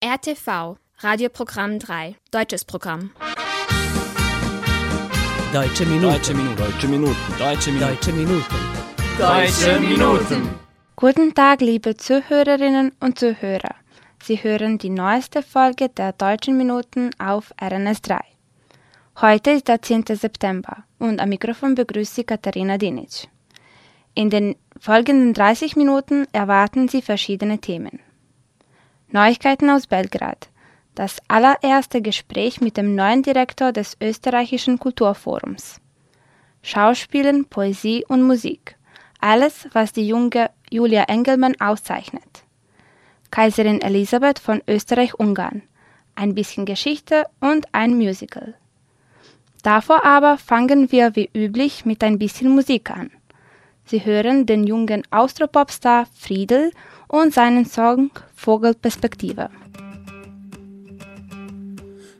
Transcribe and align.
RTV, 0.00 0.76
Radioprogramm 0.98 1.80
3, 1.80 2.14
deutsches 2.30 2.64
Programm. 2.64 3.10
Deutsche 5.52 5.84
Minuten. 5.86 6.12
Deutsche 6.12 6.34
Minuten. 6.34 6.56
Deutsche 6.56 6.86
Minuten. 6.86 7.16
Deutsche 7.36 7.72
Minuten. 7.72 7.82
Deutsche 7.82 8.12
Minuten. 8.12 8.44
Deutsche 9.18 9.80
Minuten. 9.80 10.54
Guten 10.94 11.34
Tag, 11.34 11.62
liebe 11.62 11.96
Zuhörerinnen 11.96 12.92
und 13.00 13.18
Zuhörer. 13.18 13.74
Sie 14.22 14.36
hören 14.36 14.78
die 14.78 14.90
neueste 14.90 15.42
Folge 15.42 15.88
der 15.88 16.12
Deutschen 16.12 16.56
Minuten 16.56 17.10
auf 17.18 17.52
RNS 17.60 18.00
3. 18.02 18.20
Heute 19.20 19.50
ist 19.50 19.66
der 19.66 19.82
10. 19.82 20.04
September 20.10 20.84
und 21.00 21.20
am 21.20 21.28
Mikrofon 21.28 21.74
begrüßt 21.74 22.14
Sie 22.14 22.22
Katharina 22.22 22.78
Dinic. 22.78 23.26
In 24.14 24.30
den 24.30 24.54
folgenden 24.78 25.34
30 25.34 25.74
Minuten 25.74 26.28
erwarten 26.30 26.86
Sie 26.86 27.02
verschiedene 27.02 27.58
Themen. 27.58 27.98
Neuigkeiten 29.10 29.70
aus 29.70 29.86
Belgrad. 29.86 30.50
Das 30.94 31.16
allererste 31.28 32.02
Gespräch 32.02 32.60
mit 32.60 32.76
dem 32.76 32.94
neuen 32.94 33.22
Direktor 33.22 33.72
des 33.72 33.96
österreichischen 34.02 34.78
Kulturforums. 34.78 35.80
Schauspielen, 36.60 37.46
Poesie 37.46 38.04
und 38.06 38.22
Musik. 38.22 38.76
Alles, 39.18 39.66
was 39.72 39.94
die 39.94 40.06
junge 40.06 40.50
Julia 40.70 41.04
Engelmann 41.04 41.58
auszeichnet. 41.58 42.44
Kaiserin 43.30 43.80
Elisabeth 43.80 44.38
von 44.38 44.60
Österreich-Ungarn. 44.68 45.62
Ein 46.14 46.34
bisschen 46.34 46.66
Geschichte 46.66 47.24
und 47.40 47.66
ein 47.72 47.96
Musical. 47.96 48.56
Davor 49.62 50.04
aber 50.04 50.36
fangen 50.36 50.92
wir 50.92 51.16
wie 51.16 51.30
üblich 51.34 51.86
mit 51.86 52.04
ein 52.04 52.18
bisschen 52.18 52.50
Musik 52.50 52.90
an. 52.90 53.10
Sie 53.84 54.04
hören 54.04 54.44
den 54.44 54.64
jungen 54.64 55.02
Austropopstar 55.10 56.06
Friedel 56.14 56.72
und 57.08 57.34
seinen 57.34 57.64
Song 57.64 58.10
Vogelperspektive. 58.34 59.50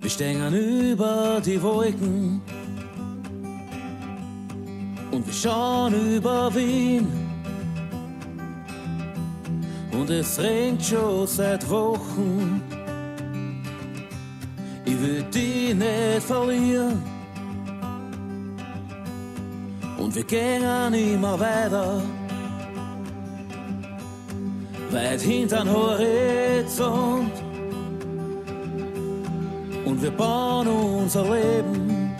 Wir 0.00 0.10
stehen 0.10 0.54
über 0.54 1.40
die 1.44 1.60
Wolken 1.62 2.40
und 5.10 5.26
wir 5.26 5.34
schauen 5.34 5.94
über 6.16 6.54
Wien. 6.54 7.06
Und 9.92 10.10
es 10.10 10.38
regnet 10.38 10.84
schon 10.84 11.26
seit 11.26 11.68
Wochen. 11.68 12.62
Ich 14.84 15.00
will 15.00 15.24
die 15.34 15.74
nicht 15.74 16.22
verlieren. 16.22 17.02
Und 19.98 20.14
wir 20.14 20.24
gehen 20.24 20.94
immer 20.94 21.38
weiter 21.38 22.00
weit 24.92 25.20
hintern 25.20 25.68
Horizont. 25.68 27.32
Und 29.84 30.02
wir 30.02 30.10
bauen 30.10 30.68
unser 30.68 31.22
Leben, 31.22 32.14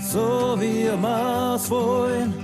so 0.00 0.56
wie 0.58 0.84
wir 0.84 1.54
es 1.56 1.70
wollen. 1.70 2.34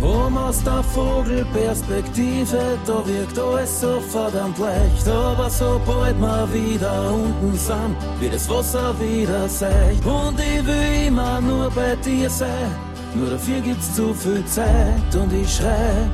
Um 0.00 0.36
aus 0.38 0.62
der 0.62 0.82
Vogelperspektive, 0.84 2.78
da 2.86 3.06
wirkt 3.06 3.38
alles 3.38 3.80
so 3.80 4.00
verdammt 4.00 4.58
leicht. 4.58 5.08
Aber 5.08 5.50
sobald 5.50 6.18
wir 6.20 6.48
wieder 6.52 7.12
unten 7.12 7.56
sind, 7.56 7.96
wird 8.20 8.34
das 8.34 8.48
Wasser 8.48 8.94
wieder 9.00 9.48
seicht. 9.48 10.06
Und 10.06 10.38
ich 10.38 10.64
will 10.64 11.06
immer 11.08 11.40
nur 11.40 11.70
bei 11.70 11.96
dir 11.96 12.30
sein. 12.30 12.70
Nur 13.14 13.30
dafür 13.30 13.60
gibt's 13.60 13.94
zu 13.94 14.14
viel 14.14 14.44
Zeit 14.46 15.16
und 15.16 15.32
ich 15.32 15.52
schrei, 15.56 16.08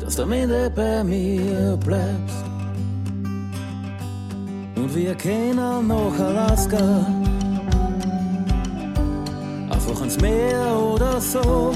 dass 0.00 0.16
du 0.16 0.22
am 0.22 0.32
Ende 0.32 0.70
bei 0.70 1.02
mir 1.02 1.76
bleibst. 1.84 2.44
Und 4.76 4.94
wir 4.94 5.14
gehen 5.14 5.56
nach 5.56 6.18
Alaska, 6.18 7.06
einfach 9.70 10.00
ans 10.00 10.20
Meer 10.20 10.76
oder 10.94 11.20
so. 11.20 11.72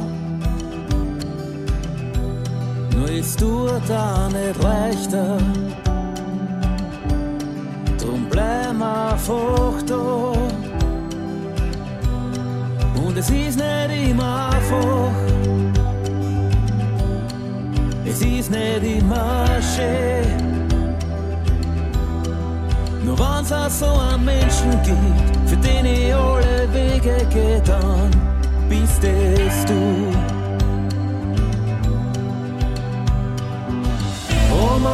Nur 2.96 3.10
ist 3.10 3.40
du 3.40 3.68
da 3.88 4.28
nicht 4.28 4.62
leichter, 4.62 5.38
drum 7.98 8.26
bleib 8.30 8.54
einfach 8.80 9.82
da. 9.86 10.63
Es 13.16 13.30
ist 13.30 13.56
nicht 13.56 14.10
immer 14.10 14.50
einfach. 14.50 15.12
Es 18.04 18.20
ist 18.20 18.50
nicht 18.50 18.82
immer 18.98 19.46
schön. 19.62 20.66
Nur 23.04 23.16
wenn's 23.18 23.52
auch 23.52 23.70
so 23.70 23.86
einen 23.86 24.24
Menschen 24.24 24.72
gibt, 24.82 25.48
für 25.48 25.56
den 25.56 25.86
ich 25.86 26.12
alle 26.14 26.68
Wege 26.72 27.16
getan, 27.32 28.10
bist 28.68 29.04
es 29.04 29.64
du. 29.64 30.33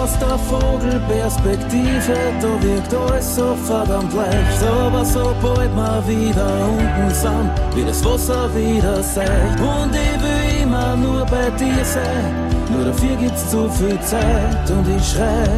Aus 0.01 0.19
der 0.19 0.39
Vogelperspektive, 0.39 2.17
da 2.41 2.63
wirkt 2.63 2.95
alles 2.95 3.37
so 3.37 3.55
verdammt 3.67 4.13
leicht. 4.15 4.63
Aber 4.63 5.05
sobald 5.05 5.71
wir 5.77 6.09
wieder 6.09 6.69
unten 6.69 7.11
sind, 7.15 7.77
wird 7.77 7.89
das 7.89 8.05
Wasser 8.05 8.49
wieder 8.55 9.03
seicht. 9.03 9.61
Und 9.61 9.93
ich 9.93 10.23
will 10.23 10.63
immer 10.63 10.97
nur 10.97 11.25
bei 11.27 11.51
dir 11.51 11.85
sein, 11.85 12.35
nur 12.71 12.87
dafür 12.87 13.17
gibt's 13.17 13.51
zu 13.51 13.69
viel 13.71 14.01
Zeit. 14.01 14.71
Und 14.71 14.87
ich 14.97 15.07
schrei, 15.07 15.49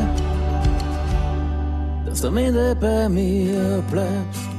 dass 2.04 2.20
du 2.20 2.28
am 2.28 2.36
Ende 2.36 2.74
bei 2.74 3.08
mir 3.08 3.82
bleibst. 3.90 4.51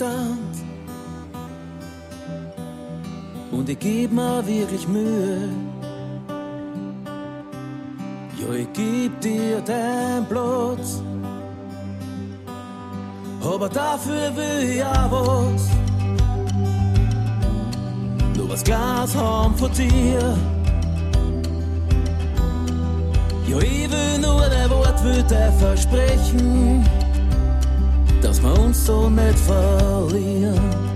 Distanz. 0.00 0.64
Und 3.52 3.68
ich 3.68 3.78
geb 3.78 4.12
mir 4.12 4.46
wirklich 4.46 4.88
Mühe. 4.88 5.50
Ja, 8.40 8.54
ich 8.54 8.72
geb 8.72 9.20
dir 9.20 9.60
deinen 9.60 10.26
Platz. 10.26 11.02
Aber 13.42 13.68
dafür 13.68 14.34
will 14.36 14.70
ich 14.70 14.84
auch 14.84 15.10
was 15.10 15.68
nur 18.36 18.48
was 18.48 18.64
Glas 18.64 19.14
haben 19.14 19.54
von 19.54 19.70
dir. 19.72 20.36
Ja, 23.48 23.58
ich 23.58 23.90
will 23.90 24.18
nur 24.18 24.48
der 24.48 24.70
Wort 24.70 24.98
für 25.00 25.22
dir 25.22 25.52
versprechen, 25.58 26.84
dass 28.22 28.42
wir 28.42 28.58
uns 28.58 28.86
so 28.86 29.08
nicht 29.08 29.38
verlieren. 29.38 30.90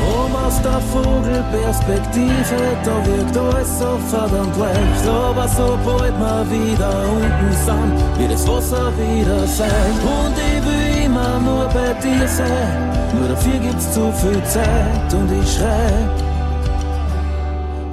Um 0.00 0.36
aus 0.36 0.62
der 0.62 0.80
Vogelperspektive, 0.92 2.58
da 2.84 3.06
wirkt 3.06 3.36
alles 3.36 3.78
so 3.78 3.98
verdammt 4.08 4.56
leicht. 4.56 5.06
Aber 5.08 5.48
sobald 5.48 6.14
wir 6.18 6.46
wieder 6.50 6.92
unten 7.10 7.52
sind, 7.64 8.18
wird 8.18 8.32
das 8.32 8.46
Wasser 8.46 8.92
wieder 8.96 9.46
sein. 9.46 9.92
Und 10.04 10.34
ich 10.38 10.64
will 10.64 11.04
immer 11.04 11.40
nur 11.40 11.66
bei 11.66 11.92
dir 11.94 12.26
sein. 12.28 12.92
Nur 13.18 13.28
dafür 13.28 13.58
gibt's 13.58 13.92
zu 13.92 14.12
viel 14.12 14.42
Zeit 14.44 15.14
und 15.14 15.30
ich 15.32 15.52
schrei, 15.52 16.08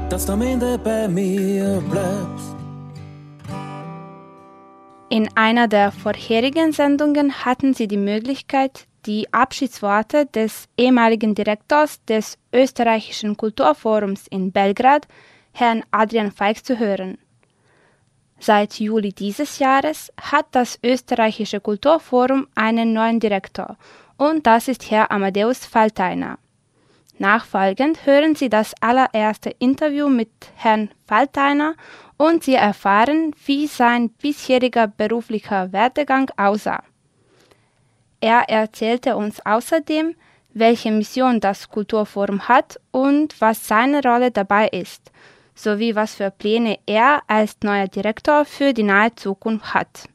dass 0.10 0.26
du 0.26 0.34
am 0.34 0.42
Ende 0.42 0.78
bei 0.78 1.08
mir 1.08 1.82
bleibst. 1.90 2.53
In 5.14 5.30
einer 5.36 5.68
der 5.68 5.92
vorherigen 5.92 6.72
Sendungen 6.72 7.46
hatten 7.46 7.76
Sie 7.76 7.88
die 7.88 7.98
Möglichkeit, 7.98 8.88
die 9.06 9.32
Abschiedsworte 9.32 10.26
des 10.26 10.68
ehemaligen 10.76 11.36
Direktors 11.36 12.04
des 12.06 12.40
österreichischen 12.52 13.38
Kulturforums 13.38 14.26
in 14.26 14.52
Belgrad, 14.52 15.08
Herrn 15.52 15.84
Adrian 15.92 16.32
Feix, 16.32 16.64
zu 16.64 16.80
hören. 16.80 17.20
Seit 18.40 18.80
Juli 18.80 19.14
dieses 19.14 19.60
Jahres 19.60 20.12
hat 20.20 20.48
das 20.50 20.80
österreichische 20.84 21.60
Kulturforum 21.60 22.48
einen 22.56 22.94
neuen 22.94 23.20
Direktor 23.20 23.78
und 24.18 24.48
das 24.48 24.68
ist 24.68 24.90
Herr 24.90 25.12
Amadeus 25.12 25.64
Falteiner. 25.64 26.40
Nachfolgend 27.20 28.08
hören 28.08 28.34
Sie 28.34 28.50
das 28.50 28.74
allererste 28.82 29.52
Interview 29.60 30.10
mit 30.10 30.32
Herrn 30.56 30.90
Falteiner 31.06 31.76
und 32.18 32.44
Sie 32.44 32.56
erfahren, 32.56 33.34
wie 33.46 33.68
sein 33.68 34.10
bisheriger 34.10 34.88
beruflicher 34.88 35.72
Werdegang 35.72 36.30
aussah. 36.38 36.84
Er 38.22 38.50
erzählte 38.50 39.16
uns 39.16 39.46
außerdem, 39.46 40.16
welche 40.54 40.92
Mission 40.92 41.40
das 41.40 41.70
Kulturforum 41.70 42.48
hat 42.48 42.80
und 42.92 43.40
was 43.42 43.68
seine 43.68 44.02
Rolle 44.02 44.32
dabei 44.32 44.68
ist, 44.68 45.12
sowie 45.56 45.96
was 45.96 46.16
für 46.16 46.32
Pläne 46.32 46.80
er 46.86 47.22
als 47.28 47.58
neuer 47.64 47.88
Direktor 47.88 48.46
für 48.46 48.74
die 48.74 48.84
nahe 48.84 49.14
Zukunft 49.16 49.74
hat. 49.74 50.08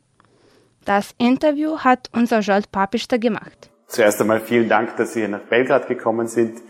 Das 0.84 1.14
Interview 1.18 1.78
hat 1.78 2.08
unser 2.14 2.40
Jolt 2.40 2.72
Papister 2.72 3.18
gemacht. 3.18 3.70
Zuerst 3.88 4.20
einmal 4.20 4.40
vielen 4.40 4.68
Dank, 4.68 4.96
dass 4.96 5.12
Sie 5.12 5.20
hier 5.20 5.28
nach 5.28 5.40
Belgrad 5.40 5.86
gekommen 5.86 6.28
sind. 6.28 6.60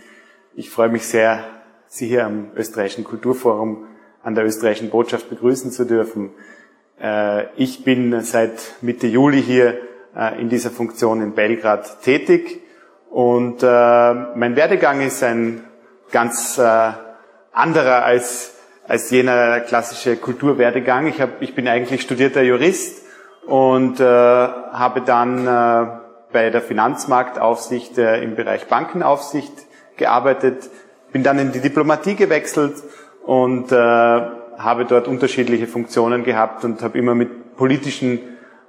Ich 0.56 0.70
freue 0.70 0.88
mich 0.88 1.06
sehr, 1.06 1.44
Sie 1.86 2.08
hier 2.08 2.26
am 2.26 2.50
österreichischen 2.56 3.04
Kulturforum 3.04 3.86
an 4.23 4.35
der 4.35 4.44
österreichischen 4.44 4.91
Botschaft 4.91 5.31
begrüßen 5.31 5.70
zu 5.70 5.85
dürfen. 5.85 6.31
Äh, 7.00 7.47
ich 7.56 7.85
bin 7.85 8.20
seit 8.23 8.75
Mitte 8.81 9.06
Juli 9.06 9.43
hier 9.43 9.79
äh, 10.17 10.41
in 10.41 10.49
dieser 10.49 10.70
Funktion 10.70 11.23
in 11.23 11.35
Belgrad 11.35 12.03
tätig 12.03 12.61
und 13.11 13.62
äh, 13.62 13.67
mein 13.67 14.56
Werdegang 14.56 15.00
ist 15.00 15.23
ein 15.23 15.65
ganz 16.11 16.59
anderer 17.53 18.05
als, 18.05 18.55
als 18.87 19.11
jener 19.11 19.61
klassische 19.61 20.17
Kulturwerdegang. 20.17 21.06
Ich, 21.06 21.20
hab, 21.20 21.43
ich 21.43 21.55
bin 21.55 21.69
eigentlich 21.69 22.00
studierter 22.00 22.41
Jurist 22.43 23.03
und 23.47 24.00
habe 24.00 25.03
dann 25.03 25.44
bei 26.32 26.49
der 26.49 26.62
Finanzmarktaufsicht 26.62 27.99
im 27.99 28.37
Bereich 28.37 28.69
Bankenaufsicht 28.69 29.53
gearbeitet, 29.99 30.70
bin 31.12 31.23
dann 31.23 31.38
in 31.38 31.53
die 31.53 31.61
Diplomatie 31.61 32.15
gewechselt 32.15 32.82
und 33.28 33.72
äh, 33.72 33.76
habe 33.76 34.86
dort 34.88 35.06
unterschiedliche 35.06 35.66
Funktionen 35.66 36.25
gehabt 36.25 36.64
und 36.64 36.80
habe 36.80 36.96
immer 36.96 37.14
mit 37.14 37.58
politischen 37.58 38.20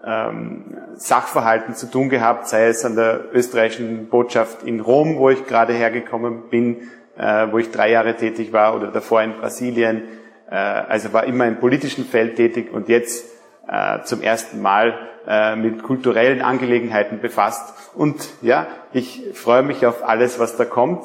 ähm, 0.05 0.75
Sachverhalten 0.95 1.75
zu 1.75 1.89
tun 1.89 2.09
gehabt, 2.09 2.49
sei 2.49 2.67
es 2.67 2.83
an 2.83 2.97
der 2.97 3.33
österreichischen 3.33 4.09
Botschaft 4.09 4.63
in 4.63 4.81
Rom, 4.81 5.15
wo 5.17 5.29
ich 5.29 5.47
gerade 5.47 5.71
hergekommen 5.71 6.49
bin, 6.49 6.89
äh, 7.17 7.47
wo 7.51 7.57
ich 7.57 7.71
drei 7.71 7.89
Jahre 7.89 8.17
tätig 8.17 8.51
war, 8.51 8.75
oder 8.75 8.87
davor 8.87 9.21
in 9.21 9.37
Brasilien. 9.37 10.03
Äh, 10.51 10.55
also 10.55 11.13
war 11.13 11.23
immer 11.23 11.47
im 11.47 11.61
politischen 11.61 12.03
Feld 12.03 12.35
tätig 12.35 12.73
und 12.73 12.89
jetzt 12.89 13.31
äh, 13.65 14.01
zum 14.03 14.21
ersten 14.21 14.61
Mal 14.61 14.93
äh, 15.25 15.55
mit 15.55 15.83
kulturellen 15.83 16.41
Angelegenheiten 16.41 17.21
befasst. 17.21 17.73
Und 17.95 18.27
ja, 18.41 18.67
ich 18.91 19.23
freue 19.35 19.63
mich 19.63 19.85
auf 19.85 20.05
alles, 20.05 20.37
was 20.37 20.57
da 20.57 20.65
kommt 20.65 21.01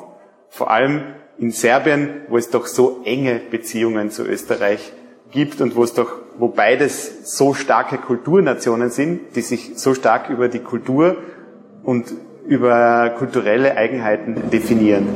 vor 0.48 0.72
allem 0.72 1.02
in 1.38 1.50
Serbien, 1.50 2.22
wo 2.28 2.36
es 2.36 2.50
doch 2.50 2.66
so 2.66 3.00
enge 3.04 3.40
Beziehungen 3.50 4.10
zu 4.10 4.24
Österreich 4.24 4.92
gibt 5.30 5.60
und 5.60 5.74
wo 5.74 5.82
es 5.82 5.94
doch, 5.94 6.12
wo 6.38 6.48
beides 6.48 7.36
so 7.36 7.54
starke 7.54 7.98
Kulturnationen 7.98 8.90
sind, 8.90 9.34
die 9.36 9.40
sich 9.40 9.72
so 9.76 9.94
stark 9.94 10.30
über 10.30 10.48
die 10.48 10.60
Kultur 10.60 11.16
und 11.82 12.12
über 12.46 13.10
kulturelle 13.18 13.76
Eigenheiten 13.76 14.50
definieren. 14.50 15.06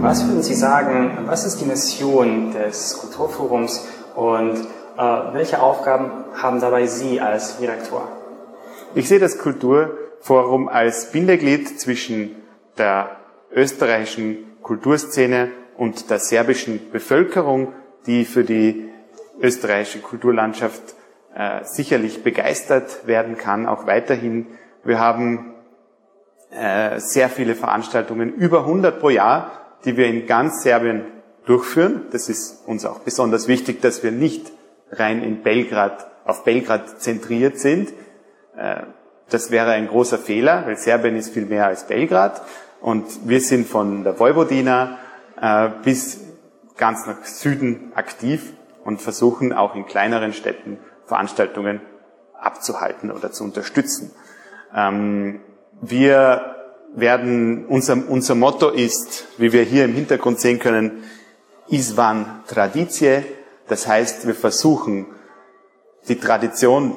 Was 0.00 0.26
würden 0.26 0.42
Sie 0.42 0.54
sagen, 0.54 1.18
was 1.26 1.44
ist 1.44 1.60
die 1.60 1.64
Mission 1.64 2.52
des 2.52 2.98
Kulturforums 2.98 3.88
und 4.14 4.54
äh, 4.96 5.00
welche 5.32 5.60
Aufgaben 5.60 6.24
haben 6.34 6.60
dabei 6.60 6.86
Sie 6.86 7.20
als 7.20 7.58
Direktor? 7.58 8.08
Ich 8.94 9.08
sehe 9.08 9.18
das 9.18 9.38
Kulturforum 9.38 10.68
als 10.68 11.10
Bindeglied 11.10 11.80
zwischen 11.80 12.36
der 12.76 13.10
österreichischen 13.52 14.47
Kulturszene 14.68 15.50
und 15.78 16.10
der 16.10 16.18
serbischen 16.18 16.90
Bevölkerung, 16.92 17.72
die 18.06 18.26
für 18.26 18.44
die 18.44 18.90
österreichische 19.40 20.00
Kulturlandschaft 20.00 20.82
äh, 21.34 21.64
sicherlich 21.64 22.22
begeistert 22.22 23.06
werden 23.06 23.38
kann, 23.38 23.66
auch 23.66 23.86
weiterhin. 23.86 24.46
Wir 24.84 24.98
haben 24.98 25.54
äh, 26.50 27.00
sehr 27.00 27.30
viele 27.30 27.54
Veranstaltungen, 27.54 28.34
über 28.34 28.60
100 28.60 29.00
pro 29.00 29.08
Jahr, 29.08 29.52
die 29.86 29.96
wir 29.96 30.06
in 30.06 30.26
ganz 30.26 30.62
Serbien 30.62 31.06
durchführen. 31.46 32.02
Das 32.12 32.28
ist 32.28 32.68
uns 32.68 32.84
auch 32.84 32.98
besonders 32.98 33.48
wichtig, 33.48 33.80
dass 33.80 34.02
wir 34.02 34.12
nicht 34.12 34.52
rein 34.90 35.22
in 35.22 35.42
Belgrad, 35.42 36.06
auf 36.26 36.44
Belgrad 36.44 37.00
zentriert 37.00 37.58
sind. 37.58 37.88
Äh, 38.54 38.82
das 39.30 39.50
wäre 39.50 39.70
ein 39.70 39.88
großer 39.88 40.18
Fehler, 40.18 40.66
weil 40.66 40.76
Serbien 40.76 41.16
ist 41.16 41.32
viel 41.32 41.46
mehr 41.46 41.66
als 41.66 41.86
Belgrad. 41.86 42.42
Und 42.80 43.28
wir 43.28 43.40
sind 43.40 43.66
von 43.66 44.04
der 44.04 44.18
Vojvodina 44.18 44.98
äh, 45.40 45.70
bis 45.82 46.20
ganz 46.76 47.06
nach 47.06 47.24
Süden 47.24 47.92
aktiv 47.94 48.52
und 48.84 49.02
versuchen 49.02 49.52
auch 49.52 49.74
in 49.74 49.86
kleineren 49.86 50.32
Städten 50.32 50.78
Veranstaltungen 51.06 51.80
abzuhalten 52.34 53.10
oder 53.10 53.32
zu 53.32 53.44
unterstützen. 53.44 54.12
Ähm, 54.74 55.40
wir 55.80 56.56
werden, 56.94 57.66
unser, 57.66 57.98
unser 58.08 58.34
Motto 58.34 58.70
ist, 58.70 59.26
wie 59.38 59.52
wir 59.52 59.62
hier 59.62 59.84
im 59.84 59.94
Hintergrund 59.94 60.40
sehen 60.40 60.58
können, 60.58 61.04
Isvan 61.68 62.42
Traditie. 62.46 63.24
Das 63.68 63.86
heißt, 63.86 64.26
wir 64.26 64.34
versuchen, 64.34 65.06
die 66.08 66.18
Tradition 66.18 66.96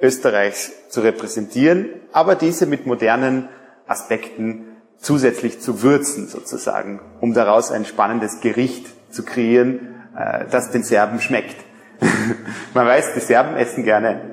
Österreichs 0.00 0.88
zu 0.88 1.00
repräsentieren, 1.00 1.88
aber 2.12 2.34
diese 2.34 2.66
mit 2.66 2.86
modernen 2.86 3.48
Aspekten 3.86 4.71
zusätzlich 5.02 5.60
zu 5.60 5.82
würzen 5.82 6.28
sozusagen, 6.28 7.00
um 7.20 7.34
daraus 7.34 7.70
ein 7.70 7.84
spannendes 7.84 8.40
Gericht 8.40 8.86
zu 9.10 9.24
kreieren, 9.24 9.96
äh, 10.16 10.46
das 10.50 10.70
den 10.70 10.84
Serben 10.84 11.20
schmeckt. 11.20 11.56
Man 12.74 12.86
weiß, 12.86 13.12
die 13.14 13.20
Serben 13.20 13.56
essen 13.56 13.84
gerne 13.84 14.32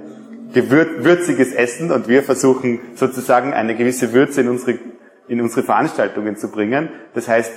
würziges 0.53 1.53
Essen 1.53 1.91
und 1.91 2.07
wir 2.07 2.23
versuchen 2.23 2.79
sozusagen 2.95 3.53
eine 3.53 3.75
gewisse 3.75 4.13
Würze 4.13 4.41
in 4.41 4.49
unsere, 4.49 4.79
in 5.27 5.41
unsere 5.41 5.63
Veranstaltungen 5.63 6.37
zu 6.37 6.49
bringen. 6.49 6.89
Das 7.13 7.27
heißt, 7.27 7.51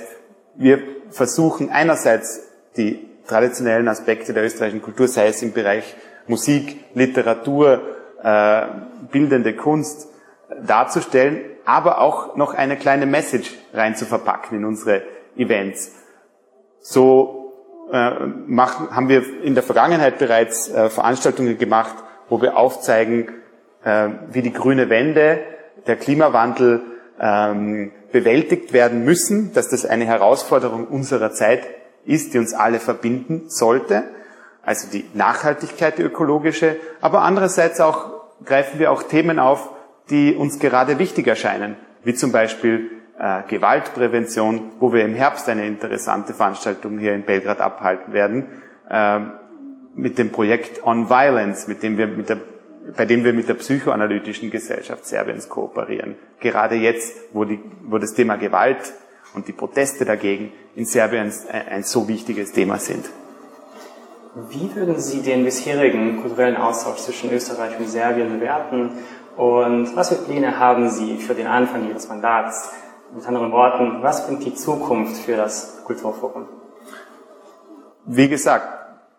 wir 0.55 0.79
versuchen 1.09 1.71
einerseits 1.71 2.41
die 2.77 3.07
traditionellen 3.27 3.87
Aspekte 3.87 4.33
der 4.33 4.43
österreichischen 4.43 4.81
Kultur, 4.81 5.07
sei 5.07 5.27
es 5.27 5.41
im 5.41 5.53
Bereich 5.53 5.95
Musik, 6.27 6.85
Literatur, 6.93 7.81
äh, 8.21 8.61
bildende 9.11 9.55
Kunst, 9.55 10.07
darzustellen, 10.65 11.41
aber 11.65 11.99
auch 11.99 12.35
noch 12.35 12.53
eine 12.53 12.77
kleine 12.77 13.05
Message 13.05 13.53
rein 13.73 13.95
zu 13.95 14.05
verpacken 14.05 14.57
in 14.57 14.65
unsere 14.65 15.03
Events. 15.35 15.91
So 16.79 17.53
äh, 17.91 18.11
machen, 18.47 18.93
haben 18.95 19.09
wir 19.09 19.23
in 19.43 19.55
der 19.55 19.63
Vergangenheit 19.63 20.17
bereits 20.19 20.69
äh, 20.69 20.89
Veranstaltungen 20.89 21.57
gemacht, 21.57 21.95
wo 22.29 22.41
wir 22.41 22.57
aufzeigen, 22.57 23.29
äh, 23.83 24.09
wie 24.31 24.41
die 24.41 24.53
grüne 24.53 24.89
Wende, 24.89 25.39
der 25.87 25.95
Klimawandel 25.97 26.81
ähm, 27.19 27.91
bewältigt 28.11 28.73
werden 28.73 29.03
müssen, 29.03 29.53
dass 29.53 29.69
das 29.69 29.85
eine 29.85 30.05
Herausforderung 30.05 30.87
unserer 30.87 31.31
Zeit 31.31 31.63
ist, 32.05 32.33
die 32.33 32.39
uns 32.39 32.53
alle 32.53 32.79
verbinden 32.79 33.49
sollte. 33.49 34.03
Also 34.61 34.89
die 34.89 35.05
Nachhaltigkeit, 35.13 35.97
die 35.97 36.03
ökologische, 36.03 36.77
aber 37.01 37.21
andererseits 37.21 37.81
auch 37.81 38.11
greifen 38.45 38.79
wir 38.79 38.91
auch 38.91 39.03
Themen 39.03 39.39
auf, 39.39 39.69
die 40.09 40.35
uns 40.35 40.59
gerade 40.59 40.99
wichtig 40.99 41.27
erscheinen, 41.27 41.75
wie 42.03 42.13
zum 42.13 42.31
Beispiel 42.31 42.91
äh, 43.17 43.43
Gewaltprävention, 43.47 44.71
wo 44.79 44.93
wir 44.93 45.05
im 45.05 45.15
Herbst 45.15 45.47
eine 45.49 45.65
interessante 45.65 46.33
Veranstaltung 46.33 46.97
hier 46.97 47.13
in 47.13 47.23
Belgrad 47.23 47.61
abhalten 47.61 48.13
werden, 48.13 48.45
äh, 48.89 49.19
mit 49.95 50.17
dem 50.17 50.31
Projekt 50.31 50.85
On 50.85 51.09
Violence, 51.09 51.67
mit 51.67 51.83
dem 51.83 51.97
wir 51.97 52.07
mit 52.07 52.29
der, 52.29 52.37
bei 52.97 53.05
dem 53.05 53.23
wir 53.23 53.33
mit 53.33 53.47
der 53.47 53.53
psychoanalytischen 53.53 54.49
Gesellschaft 54.49 55.05
Serbiens 55.05 55.47
kooperieren. 55.47 56.15
Gerade 56.39 56.75
jetzt, 56.75 57.15
wo, 57.31 57.45
die, 57.45 57.59
wo 57.83 57.97
das 57.97 58.13
Thema 58.13 58.35
Gewalt 58.35 58.93
und 59.35 59.47
die 59.47 59.53
Proteste 59.53 60.05
dagegen 60.05 60.51
in 60.75 60.85
Serbien 60.85 61.31
ein, 61.51 61.67
ein 61.67 61.83
so 61.83 62.07
wichtiges 62.07 62.51
Thema 62.51 62.77
sind. 62.77 63.05
Wie 64.49 64.75
würden 64.75 64.99
Sie 64.99 65.21
den 65.21 65.45
bisherigen 65.45 66.19
kulturellen 66.19 66.57
Austausch 66.57 66.97
zwischen 66.97 67.31
Österreich 67.31 67.77
und 67.77 67.87
Serbien 67.87 68.39
bewerten 68.39 68.89
und 69.37 69.95
was 69.95 70.09
für 70.09 70.15
Pläne 70.15 70.59
haben 70.59 70.89
Sie 70.89 71.17
für 71.17 71.33
den 71.33 71.47
Anfang 71.47 71.87
Ihres 71.87 72.07
Mandats? 72.07 72.71
Mit 73.15 73.27
anderen 73.27 73.51
Worten, 73.51 74.01
was 74.01 74.25
bringt 74.25 74.43
die 74.43 74.55
Zukunft 74.55 75.17
für 75.23 75.37
das 75.37 75.83
Kulturforum? 75.85 76.47
Wie 78.05 78.27
gesagt, 78.27 78.67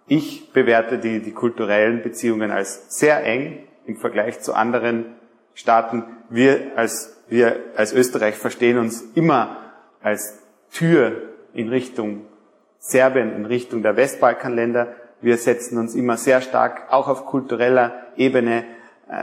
ich 0.07 0.53
bewerte 0.53 0.99
die, 0.99 1.23
die 1.23 1.33
kulturellen 1.33 2.03
Beziehungen 2.03 2.51
als 2.51 2.99
sehr 2.99 3.25
eng 3.25 3.67
im 3.87 3.97
Vergleich 3.97 4.41
zu 4.41 4.55
anderen 4.55 5.15
Staaten. 5.55 6.05
Wir 6.29 6.73
als, 6.77 7.23
wir 7.29 7.57
als 7.77 7.93
Österreich 7.93 8.37
verstehen 8.37 8.79
uns 8.79 9.03
immer 9.15 9.57
als 10.03 10.39
Tür 10.73 11.23
in 11.55 11.69
Richtung 11.69 12.27
Serbien, 12.79 13.35
in 13.35 13.47
Richtung 13.47 13.83
der 13.83 13.97
Westbalkanländer. 13.97 14.89
Wir 15.23 15.39
setzen 15.39 15.79
uns 15.79 15.95
immer 15.95 16.19
sehr 16.19 16.43
stark 16.43 16.93
auch 16.93 17.09
auf 17.09 17.25
kultureller 17.25 17.93
Ebene 18.17 18.65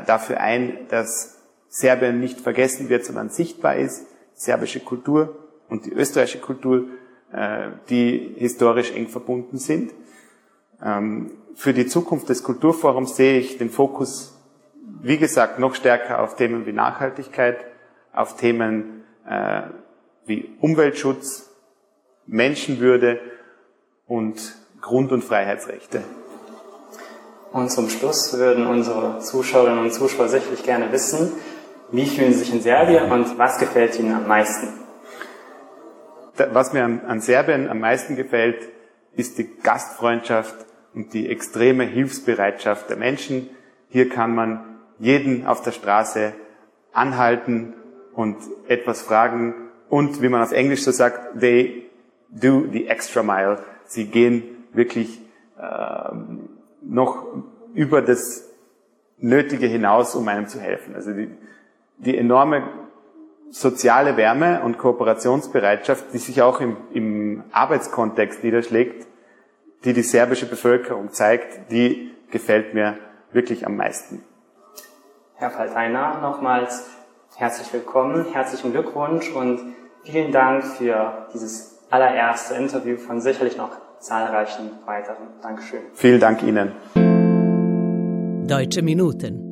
dafür 0.05 0.39
ein, 0.39 0.87
dass 0.89 1.41
Serbien 1.71 2.19
nicht 2.19 2.41
vergessen 2.41 2.89
wird, 2.89 3.05
sondern 3.05 3.29
sichtbar 3.29 3.77
ist, 3.77 4.05
die 4.35 4.41
serbische 4.41 4.81
Kultur 4.81 5.37
und 5.69 5.85
die 5.85 5.93
österreichische 5.93 6.39
Kultur, 6.39 6.87
äh, 7.31 7.69
die 7.89 8.35
historisch 8.37 8.91
eng 8.91 9.07
verbunden 9.07 9.57
sind. 9.57 9.93
Ähm, 10.83 11.31
für 11.55 11.73
die 11.73 11.87
Zukunft 11.87 12.27
des 12.27 12.43
Kulturforums 12.43 13.15
sehe 13.15 13.39
ich 13.39 13.57
den 13.57 13.69
Fokus, 13.69 14.37
wie 15.01 15.17
gesagt, 15.17 15.59
noch 15.59 15.73
stärker 15.73 16.21
auf 16.21 16.35
Themen 16.35 16.65
wie 16.65 16.73
Nachhaltigkeit, 16.73 17.57
auf 18.11 18.35
Themen 18.35 19.05
äh, 19.25 19.61
wie 20.25 20.49
Umweltschutz, 20.59 21.49
Menschenwürde 22.27 23.21
und 24.07 24.55
Grund- 24.81 25.13
und 25.13 25.23
Freiheitsrechte. 25.23 26.03
Und 27.51 27.69
zum 27.69 27.89
Schluss 27.89 28.37
würden 28.37 28.65
unsere 28.65 29.19
Zuschauerinnen 29.19 29.83
und 29.83 29.93
Zuschauer 29.93 30.29
sicherlich 30.29 30.63
gerne 30.63 30.91
wissen, 30.91 31.33
wie 31.91 32.05
fühlen 32.05 32.31
Sie 32.31 32.39
sich 32.39 32.53
in 32.53 32.61
Serbien 32.61 33.11
und 33.11 33.37
was 33.37 33.57
gefällt 33.59 33.99
Ihnen 33.99 34.15
am 34.15 34.27
meisten? 34.27 34.69
Was 36.53 36.71
mir 36.71 36.85
an, 36.85 37.19
Serbien 37.19 37.69
am 37.69 37.79
meisten 37.79 38.15
gefällt, 38.15 38.69
ist 39.15 39.37
die 39.37 39.49
Gastfreundschaft 39.61 40.55
und 40.93 41.13
die 41.13 41.29
extreme 41.29 41.83
Hilfsbereitschaft 41.83 42.89
der 42.89 42.95
Menschen. 42.95 43.49
Hier 43.89 44.07
kann 44.07 44.33
man 44.33 44.79
jeden 44.99 45.45
auf 45.45 45.61
der 45.61 45.71
Straße 45.71 46.33
anhalten 46.93 47.73
und 48.13 48.37
etwas 48.67 49.01
fragen 49.01 49.53
und 49.89 50.21
wie 50.21 50.29
man 50.29 50.41
auf 50.41 50.53
Englisch 50.53 50.83
so 50.83 50.91
sagt, 50.91 51.41
they 51.41 51.89
do 52.29 52.65
the 52.71 52.87
extra 52.87 53.23
mile. 53.23 53.59
Sie 53.85 54.05
gehen 54.05 54.43
wirklich 54.71 55.19
äh, 55.59 56.11
noch 56.81 57.25
über 57.73 58.01
das 58.01 58.49
Nötige 59.17 59.67
hinaus, 59.67 60.15
um 60.15 60.27
einem 60.27 60.47
zu 60.47 60.59
helfen. 60.59 60.95
Also 60.95 61.13
die, 61.13 61.29
die 61.97 62.17
enorme 62.17 62.63
soziale 63.51 64.17
Wärme 64.17 64.61
und 64.63 64.77
Kooperationsbereitschaft, 64.77 66.05
die 66.13 66.17
sich 66.17 66.41
auch 66.41 66.59
im, 66.59 66.77
im 66.93 67.43
Arbeitskontext 67.51 68.43
niederschlägt, 68.43 69.07
die 69.83 69.93
die 69.93 70.01
serbische 70.01 70.47
Bevölkerung 70.47 71.11
zeigt, 71.11 71.71
die 71.71 72.11
gefällt 72.31 72.73
mir 72.73 72.97
wirklich 73.31 73.65
am 73.65 73.75
meisten. 73.75 74.23
Herr 75.35 75.51
Falteiner, 75.51 76.19
nochmals 76.21 76.89
herzlich 77.35 77.71
willkommen, 77.73 78.25
herzlichen 78.31 78.71
Glückwunsch 78.71 79.31
und 79.31 79.73
vielen 80.03 80.31
Dank 80.31 80.63
für 80.63 81.27
dieses 81.33 81.79
allererste 81.89 82.55
Interview 82.55 82.97
von 82.97 83.21
sicherlich 83.21 83.57
noch 83.57 83.71
zahlreichen 84.01 84.71
weiteren. 84.85 85.27
Dankeschön. 85.41 85.81
Vielen 85.93 86.19
Dank 86.19 86.43
Ihnen. 86.43 86.71
Deutsche 88.47 88.81
Minuten. 88.81 89.47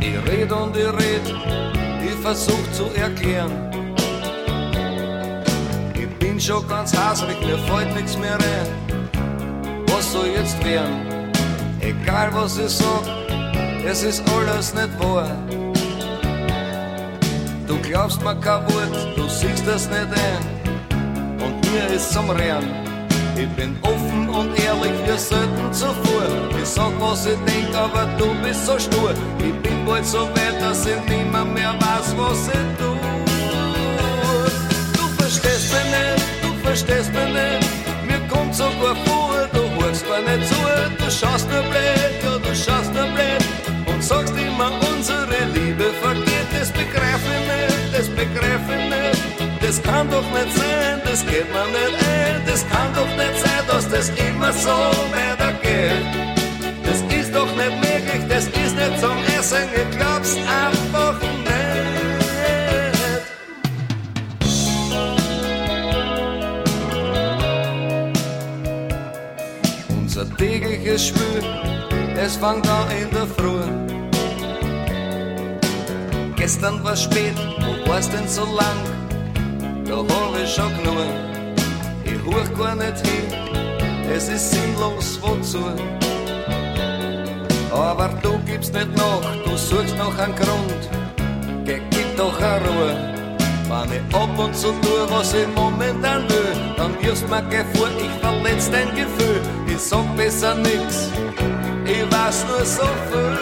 Ich 0.00 0.28
red 0.28 0.52
und 0.52 0.76
ich 0.76 0.92
red, 0.92 1.34
ich 2.04 2.14
versuch 2.20 2.72
zu 2.72 2.84
erklären. 3.00 3.50
Ich 5.94 6.08
bin 6.18 6.38
schon 6.40 6.66
ganz 6.68 6.94
hasrig, 6.96 7.40
mir 7.46 7.58
fällt 7.58 7.94
nichts 7.94 8.18
mehr 8.18 8.34
rein. 8.34 8.68
Was 9.86 10.12
soll 10.12 10.26
jetzt 10.26 10.62
werden? 10.64 11.13
Egal 11.84 12.30
was 12.32 12.56
ich 12.56 12.70
sag, 12.70 13.04
es 13.86 14.02
ist 14.04 14.22
alles 14.30 14.72
nicht 14.72 14.98
wahr. 14.98 15.36
Du 17.66 17.76
glaubst 17.78 18.22
mir 18.24 18.34
kein 18.36 18.62
Wort, 18.72 18.96
du 19.16 19.28
siehst 19.28 19.66
das 19.66 19.86
nicht 19.90 20.08
ein. 20.26 20.42
Und 21.44 21.60
mir 21.70 21.86
ist 21.94 22.10
zum 22.10 22.30
Rehren. 22.30 22.70
Ich 23.36 23.48
bin 23.50 23.76
offen 23.82 24.30
und 24.30 24.58
ehrlich 24.64 24.96
wie 25.04 25.18
selten 25.18 25.72
zuvor. 25.72 26.28
Ich 26.58 26.68
sag, 26.68 26.92
was 27.00 27.26
ich 27.26 27.38
denk, 27.44 27.74
aber 27.76 28.06
du 28.16 28.34
bist 28.42 28.64
so 28.64 28.78
stur. 28.78 29.12
Ich 29.38 29.54
bin 29.62 29.84
bald 29.84 30.06
so 30.06 30.20
weit, 30.20 30.58
dass 30.62 30.86
ich 30.86 31.00
nimmer 31.06 31.44
mehr 31.44 31.74
weiß, 31.74 32.14
was 32.16 32.48
ich 32.48 32.78
tu. 32.78 32.96
Du 34.96 35.04
verstehst 35.22 35.74
mich 35.74 35.88
nicht, 35.96 36.24
du 36.42 36.66
verstehst 36.66 37.12
mich 37.12 37.23
Blöd, 41.70 42.14
ja, 42.22 42.78
du 42.82 43.04
blöd. 43.14 43.44
Und 43.86 44.02
sagst 44.02 44.34
immer, 44.36 44.72
unsere 44.92 45.44
Liebe 45.54 45.92
vergeht. 46.02 46.48
Das 46.58 46.70
begreif 46.70 47.22
ich 47.34 47.42
nicht, 47.52 47.98
das 47.98 48.08
begreif 48.08 48.64
ich 48.68 48.84
nicht. 48.94 49.62
Das 49.62 49.82
kann 49.82 50.10
doch 50.10 50.28
nicht 50.32 50.56
sein, 50.56 51.00
das 51.04 51.24
geht 51.26 51.48
mir 51.52 51.66
nicht 51.76 51.96
ein. 52.08 52.42
Das 52.46 52.66
kann 52.68 52.94
doch 52.94 53.08
nicht 53.16 53.38
sein, 53.44 53.64
dass 53.68 53.88
das 53.88 54.08
immer 54.10 54.52
so 54.52 54.76
weitergeht. 55.12 56.33
Tägliches 70.36 71.08
Spiel, 71.08 71.42
es 72.16 72.36
fängt 72.36 72.68
an 72.68 72.86
in 72.90 73.10
der 73.10 73.26
Früh. 73.26 73.64
Gestern 76.36 76.82
war 76.84 76.96
spät, 76.96 77.34
wo 77.60 77.90
war's 77.90 78.08
denn 78.10 78.28
so 78.28 78.44
lang? 78.44 78.78
Da 79.84 79.96
hab 79.96 80.42
ich 80.42 80.50
schon 80.54 80.72
genug. 80.78 80.96
Ich 82.04 82.20
hoch 82.24 82.58
gar 82.58 82.74
nicht 82.76 83.06
hin, 83.06 83.26
es 84.14 84.28
ist 84.28 84.50
sinnlos, 84.50 85.18
wozu? 85.22 85.64
Aber 87.72 88.08
du 88.22 88.38
gibst 88.46 88.72
nicht 88.74 88.96
nach, 88.96 89.36
du 89.44 89.56
suchst 89.56 89.96
noch 89.98 90.16
einen 90.18 90.34
Grund. 90.34 90.88
Gib 91.64 91.82
doch 92.16 92.40
eine 92.40 92.60
Ruhe. 92.60 93.14
Wenn 93.68 93.92
ich 93.92 94.14
ab 94.14 94.38
und 94.38 94.54
zu 94.54 94.68
tue, 94.68 95.10
was 95.10 95.34
ich 95.34 95.48
momentan 95.54 96.28
will, 96.28 96.54
dann 96.76 96.94
wirst 97.02 97.28
mir 97.28 97.42
geh 97.50 97.64
vor, 97.74 97.88
ich 97.98 98.20
verletz 98.20 98.70
dein 98.70 98.88
Gefühl. 98.94 99.63
Ich 99.74 99.80
sag 99.80 100.16
besser 100.16 100.54
nix, 100.54 101.10
ich 101.84 102.04
weiß 102.12 102.44
nur 102.46 102.64
so 102.64 102.86
viel. 103.10 103.38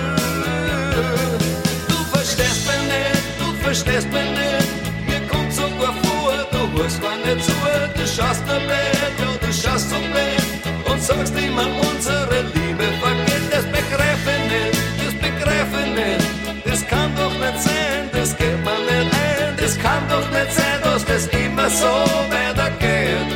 Du 1.88 1.98
verstehst 2.10 2.66
mich 2.68 2.84
nicht, 2.94 3.22
du 3.38 3.62
verstehst 3.62 4.08
mich 4.10 4.30
nicht. 4.40 4.68
Mir 5.06 5.28
kommt 5.28 5.52
sogar 5.52 5.92
vor, 6.02 6.32
du 6.52 6.80
hörst 6.80 7.02
gar 7.02 7.16
nicht 7.16 7.44
zu. 7.44 7.52
Du 7.94 8.06
schaust 8.06 8.46
nur 8.46 8.56
blöd, 8.60 9.12
ja, 9.20 9.46
du 9.46 9.52
schaust 9.52 9.90
so 9.90 9.96
blöd. 9.96 10.90
Und 10.90 11.02
sagst 11.02 11.34
immer, 11.36 11.66
unsere 11.90 12.40
Liebe 12.54 12.86
vergeht. 13.02 13.46
Das 13.50 13.64
begreif 13.66 14.22
ich 14.34 14.44
nicht, 14.52 14.78
das 15.04 15.14
begreif 15.26 15.68
ich 15.84 15.90
nicht. 16.00 16.64
Das 16.64 16.86
kann 16.88 17.14
doch 17.14 17.34
nicht 17.44 17.62
sein, 17.62 18.08
das 18.10 18.34
geht 18.38 18.58
mir 18.64 18.80
nicht 18.88 19.12
ein. 19.12 19.56
Das 19.58 19.78
kann 19.78 20.02
doch 20.08 20.28
nicht 20.30 20.52
sein, 20.54 20.80
dass 20.82 21.04
das 21.04 21.26
immer 21.26 21.68
so 21.68 21.92
weitergeht. 22.32 23.28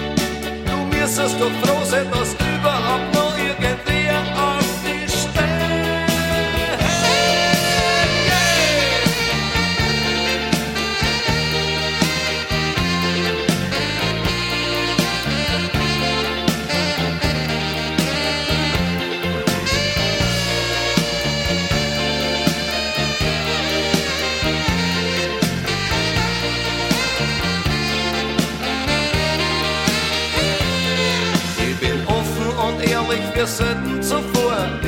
Du 0.65 0.77
müsstest 0.97 1.39
doch 1.39 1.53
froh 1.63 1.85
sein, 1.85 2.07
dass 2.11 2.46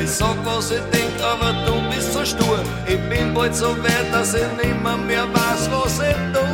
Ich 0.09 0.15
sag, 0.15 0.43
was 0.43 0.71
ich 0.71 0.81
denk, 0.91 1.21
aber 1.21 1.53
du 1.67 1.73
bist 1.91 2.13
so 2.13 2.25
stur. 2.25 2.59
Ich 2.87 2.99
bin 3.09 3.31
bald 3.31 3.55
so 3.55 3.77
weit, 3.83 4.11
dass 4.11 4.33
ich 4.33 4.49
nimmer 4.57 4.97
mehr 4.97 5.27
weiß, 5.31 5.69
was 5.69 5.99
ich 5.99 6.17
tu. 6.33 6.45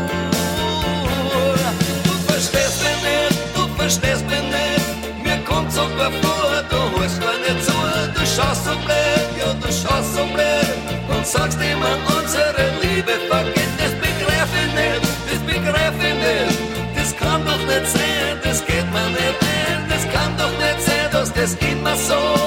Du 2.04 2.14
verstehst 2.28 2.84
mich 2.84 3.00
nicht, 3.08 3.40
du 3.56 3.64
verstehst 3.78 4.26
mich 4.28 4.46
nicht. 4.58 5.24
Mir 5.24 5.38
kommt 5.46 5.72
sogar 5.72 6.12
vor, 6.22 6.52
du 6.70 7.00
hörst 7.00 7.22
gar 7.22 7.38
nicht 7.40 7.64
zu. 7.64 7.72
Du 8.14 8.26
schaust 8.28 8.66
so 8.66 8.76
blöd, 8.84 9.28
ja, 9.40 9.54
du 9.54 9.68
schaust 9.68 10.16
so 10.16 10.26
blöd. 10.36 10.76
Und 11.08 11.26
sagst 11.26 11.58
immer, 11.62 11.96
unsere 12.12 12.66
Liebe 12.82 13.14
vergeht. 13.30 13.72
Das 13.80 13.94
begreif 14.04 14.52
ich 14.64 14.72
nicht, 14.80 15.02
das 15.32 15.40
begreif 15.48 15.96
ich 16.10 16.18
nicht. 16.28 16.60
Das 16.98 17.16
kann 17.16 17.46
doch 17.46 17.64
nicht 17.72 17.88
sein, 17.88 18.36
das 18.44 18.66
geht 18.66 18.88
mir 18.92 19.10
nicht 19.12 19.40
ein. 19.48 19.88
Das 19.88 20.04
kann 20.12 20.36
doch 20.38 20.52
nicht 20.60 20.82
sein, 20.86 21.08
dass 21.14 21.32
das 21.32 21.56
immer 21.72 21.96
so 21.96 22.45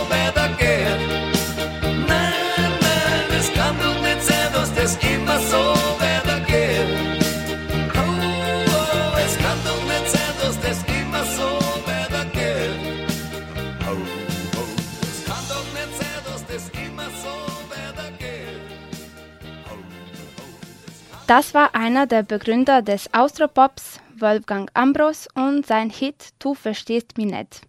Das 21.29 21.53
war 21.53 21.75
einer 21.75 22.07
der 22.07 22.23
Begründer 22.23 22.81
des 22.81 23.13
Austropops, 23.13 24.01
Wolfgang 24.19 24.71
Ambros, 24.73 25.29
und 25.35 25.67
sein 25.67 25.91
Hit 25.91 26.31
Du 26.39 26.55
verstehst 26.55 27.19
mich 27.19 27.27
nicht. 27.27 27.61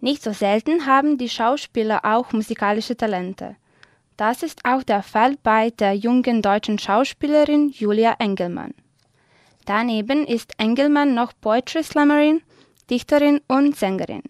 Nicht 0.00 0.20
so 0.24 0.32
selten 0.32 0.86
haben 0.86 1.16
die 1.16 1.28
Schauspieler 1.28 2.00
auch 2.02 2.32
musikalische 2.32 2.96
Talente. 2.96 3.54
Das 4.16 4.42
ist 4.42 4.64
auch 4.64 4.82
der 4.82 5.04
Fall 5.04 5.36
bei 5.44 5.70
der 5.70 5.94
jungen 5.94 6.42
deutschen 6.42 6.80
Schauspielerin 6.80 7.68
Julia 7.68 8.16
Engelmann. 8.18 8.74
Daneben 9.64 10.26
ist 10.26 10.54
Engelmann 10.58 11.14
noch 11.14 11.32
Poetry 11.40 11.84
Slammerin, 11.84 12.42
Dichterin 12.90 13.40
und 13.46 13.76
Sängerin. 13.76 14.24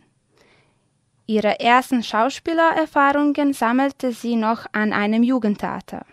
Ihre 1.25 1.59
ersten 1.59 2.03
Schauspielererfahrungen 2.03 3.55
sammelte 3.55 4.13
sie 4.13 4.37
noch 4.37 4.67
an 4.73 4.93
einem 4.93 5.23
Jugendtheater. 5.23 6.05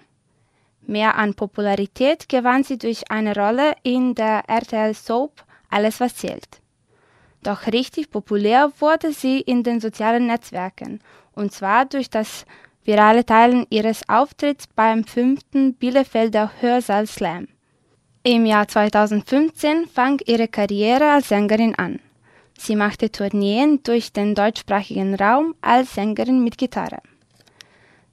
Mehr 0.89 1.19
an 1.19 1.35
Popularität 1.35 2.27
gewann 2.29 2.63
sie 2.63 2.79
durch 2.79 3.11
eine 3.11 3.35
Rolle 3.35 3.75
in 3.83 4.15
der 4.15 4.49
RTL 4.49 4.95
Soap 4.95 5.43
Alles 5.69 5.99
was 5.99 6.15
zählt. 6.15 6.61
Doch 7.43 7.67
richtig 7.67 8.09
populär 8.09 8.71
wurde 8.79 9.13
sie 9.13 9.39
in 9.39 9.61
den 9.61 9.79
sozialen 9.79 10.25
Netzwerken, 10.25 10.99
und 11.35 11.51
zwar 11.51 11.85
durch 11.85 12.09
das 12.09 12.43
virale 12.83 13.23
Teilen 13.23 13.67
ihres 13.69 14.01
Auftritts 14.09 14.65
beim 14.65 15.03
fünften 15.03 15.75
Bielefelder 15.75 16.53
Hörsaal 16.59 17.05
Slam. 17.05 17.47
Im 18.23 18.47
Jahr 18.47 18.67
2015 18.67 19.85
fang 19.85 20.19
ihre 20.25 20.47
Karriere 20.47 21.11
als 21.11 21.29
Sängerin 21.29 21.75
an. 21.75 21.99
Sie 22.57 22.75
machte 22.75 23.11
Tourneen 23.11 23.83
durch 23.83 24.11
den 24.11 24.33
deutschsprachigen 24.33 25.13
Raum 25.13 25.53
als 25.61 25.93
Sängerin 25.93 26.43
mit 26.43 26.57
Gitarre. 26.57 26.97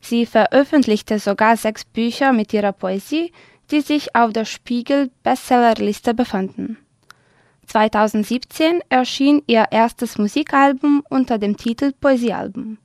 Sie 0.09 0.25
veröffentlichte 0.25 1.19
sogar 1.19 1.57
sechs 1.57 1.85
Bücher 1.85 2.33
mit 2.33 2.53
ihrer 2.53 2.71
Poesie, 2.71 3.33
die 3.73 3.81
sich 3.81 4.15
auf 4.15 4.33
der 4.33 4.45
Spiegel 4.45 5.11
Bestsellerliste 5.25 6.15
befanden. 6.15 6.79
2017 7.67 8.83
erschien 8.89 9.43
ihr 9.49 9.65
erstes 9.73 10.17
Musikalbum 10.17 11.03
unter 11.11 11.39
dem 11.39 11.57
Titel 11.57 11.91
Poesiealbum. 12.01 12.79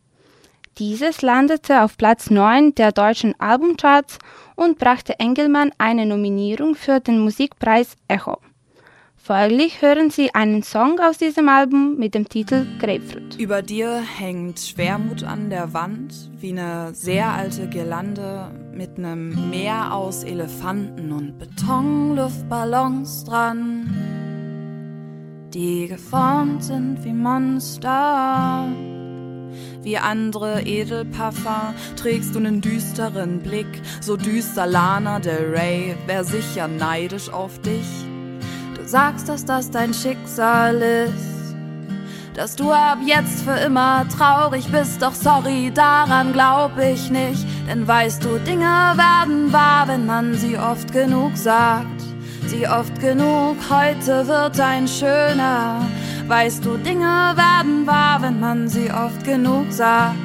Dieses 0.79 1.21
landete 1.21 1.83
auf 1.83 1.95
Platz 1.95 2.31
9 2.31 2.73
der 2.73 2.91
deutschen 2.91 3.39
Albumcharts 3.39 4.17
und 4.55 4.79
brachte 4.79 5.19
Engelmann 5.19 5.71
eine 5.77 6.07
Nominierung 6.07 6.73
für 6.73 6.99
den 7.01 7.19
Musikpreis 7.19 7.97
Echo. 8.07 8.39
Folglich 9.23 9.83
hören 9.83 10.09
Sie 10.09 10.33
einen 10.33 10.63
Song 10.63 10.99
aus 10.99 11.19
diesem 11.19 11.47
Album 11.47 11.95
mit 11.95 12.15
dem 12.15 12.27
Titel 12.27 12.65
Grapefruit. 12.79 13.37
Über 13.37 13.61
dir 13.61 14.01
hängt 14.01 14.59
Schwermut 14.59 15.23
an 15.23 15.51
der 15.51 15.75
Wand, 15.75 16.31
wie 16.39 16.49
eine 16.49 16.95
sehr 16.95 17.27
alte 17.27 17.69
Girlande 17.69 18.49
mit 18.73 18.97
einem 18.97 19.51
Meer 19.51 19.93
aus 19.93 20.23
Elefanten 20.23 21.11
und 21.11 21.37
Betonluftballons 21.37 23.25
dran, 23.25 23.85
die 25.53 25.87
geformt 25.87 26.63
sind 26.63 27.05
wie 27.05 27.13
Monster. 27.13 28.67
Wie 29.83 29.99
andere 29.99 30.63
Edelparfum 30.63 31.75
trägst 31.95 32.33
du 32.33 32.39
einen 32.39 32.59
düsteren 32.61 33.37
Blick, 33.43 33.83
so 33.99 34.17
düster 34.17 34.65
Lana 34.65 35.19
Del 35.19 35.53
Rey, 35.55 35.95
wär 36.07 36.23
sicher 36.23 36.67
neidisch 36.67 37.31
auf 37.31 37.59
dich. 37.61 37.85
Sagst, 38.91 39.29
dass 39.29 39.45
das 39.45 39.71
dein 39.71 39.93
Schicksal 39.93 40.75
ist, 40.81 41.55
dass 42.33 42.57
du 42.57 42.73
ab 42.73 42.97
jetzt 43.05 43.41
für 43.43 43.55
immer 43.65 44.05
traurig 44.09 44.69
bist, 44.69 45.01
doch 45.01 45.13
sorry, 45.13 45.71
daran 45.73 46.33
glaub 46.33 46.77
ich 46.77 47.09
nicht, 47.09 47.45
denn 47.69 47.87
weißt 47.87 48.21
du, 48.21 48.37
Dinge 48.39 48.65
werden 48.65 49.53
wahr, 49.53 49.87
wenn 49.87 50.05
man 50.05 50.33
sie 50.33 50.57
oft 50.57 50.91
genug 50.91 51.37
sagt. 51.37 52.01
Sie 52.47 52.67
oft 52.67 52.99
genug, 52.99 53.55
heute 53.69 54.27
wird 54.27 54.59
ein 54.59 54.85
schöner 54.89 55.85
Weißt 56.27 56.65
du, 56.65 56.75
Dinge 56.75 57.33
werden 57.35 57.87
wahr, 57.87 58.21
wenn 58.21 58.41
man 58.41 58.67
sie 58.67 58.91
oft 58.91 59.23
genug 59.23 59.71
sagt. 59.71 60.17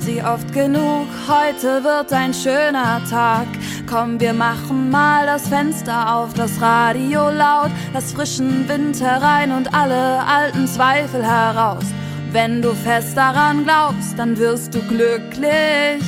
Sie 0.00 0.20
oft 0.20 0.52
genug, 0.52 1.06
heute 1.28 1.84
wird 1.84 2.12
ein 2.12 2.34
schöner 2.34 3.00
Tag. 3.08 3.46
Komm, 3.90 4.20
wir 4.20 4.34
machen 4.34 4.88
mal 4.88 5.26
das 5.26 5.48
Fenster 5.48 6.14
auf, 6.14 6.32
das 6.34 6.60
Radio 6.60 7.28
laut, 7.28 7.72
lass 7.92 8.12
frischen 8.12 8.68
Wind 8.68 9.00
herein 9.00 9.50
und 9.50 9.74
alle 9.74 10.24
alten 10.24 10.68
Zweifel 10.68 11.24
heraus. 11.26 11.82
Wenn 12.30 12.62
du 12.62 12.72
fest 12.72 13.16
daran 13.16 13.64
glaubst, 13.64 14.16
dann 14.16 14.38
wirst 14.38 14.74
du 14.74 14.78
glücklich. 14.82 16.04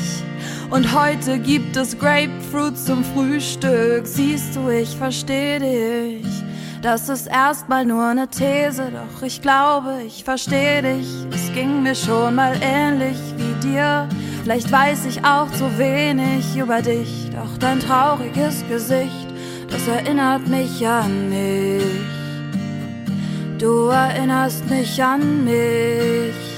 Und 0.70 0.94
heute 0.94 1.40
gibt 1.40 1.76
es 1.76 1.98
Grapefruit 1.98 2.78
zum 2.78 3.02
Frühstück. 3.02 4.06
Siehst 4.06 4.54
du, 4.54 4.68
ich 4.68 4.96
versteh 4.96 5.58
dich. 5.58 6.24
Das 6.82 7.08
ist 7.08 7.26
erstmal 7.26 7.84
nur 7.84 8.04
eine 8.04 8.28
These, 8.28 8.92
doch 8.92 9.22
ich 9.22 9.42
glaube, 9.42 10.02
ich 10.06 10.22
verstehe 10.22 10.82
dich. 10.82 11.08
Es 11.32 11.52
ging 11.52 11.82
mir 11.82 11.96
schon 11.96 12.36
mal 12.36 12.54
ähnlich 12.60 13.18
wie 13.36 13.68
dir. 13.68 14.08
Vielleicht 14.42 14.72
weiß 14.72 15.06
ich 15.06 15.24
auch 15.24 15.48
zu 15.52 15.78
wenig 15.78 16.56
über 16.56 16.82
dich, 16.82 17.21
doch 17.32 17.58
dein 17.58 17.80
trauriges 17.80 18.64
Gesicht, 18.68 19.26
das 19.68 19.86
erinnert 19.88 20.46
mich 20.48 20.86
an 20.86 21.28
mich. 21.28 21.82
Du 23.58 23.86
erinnerst 23.86 24.68
mich 24.68 25.02
an 25.02 25.44
mich 25.44 26.52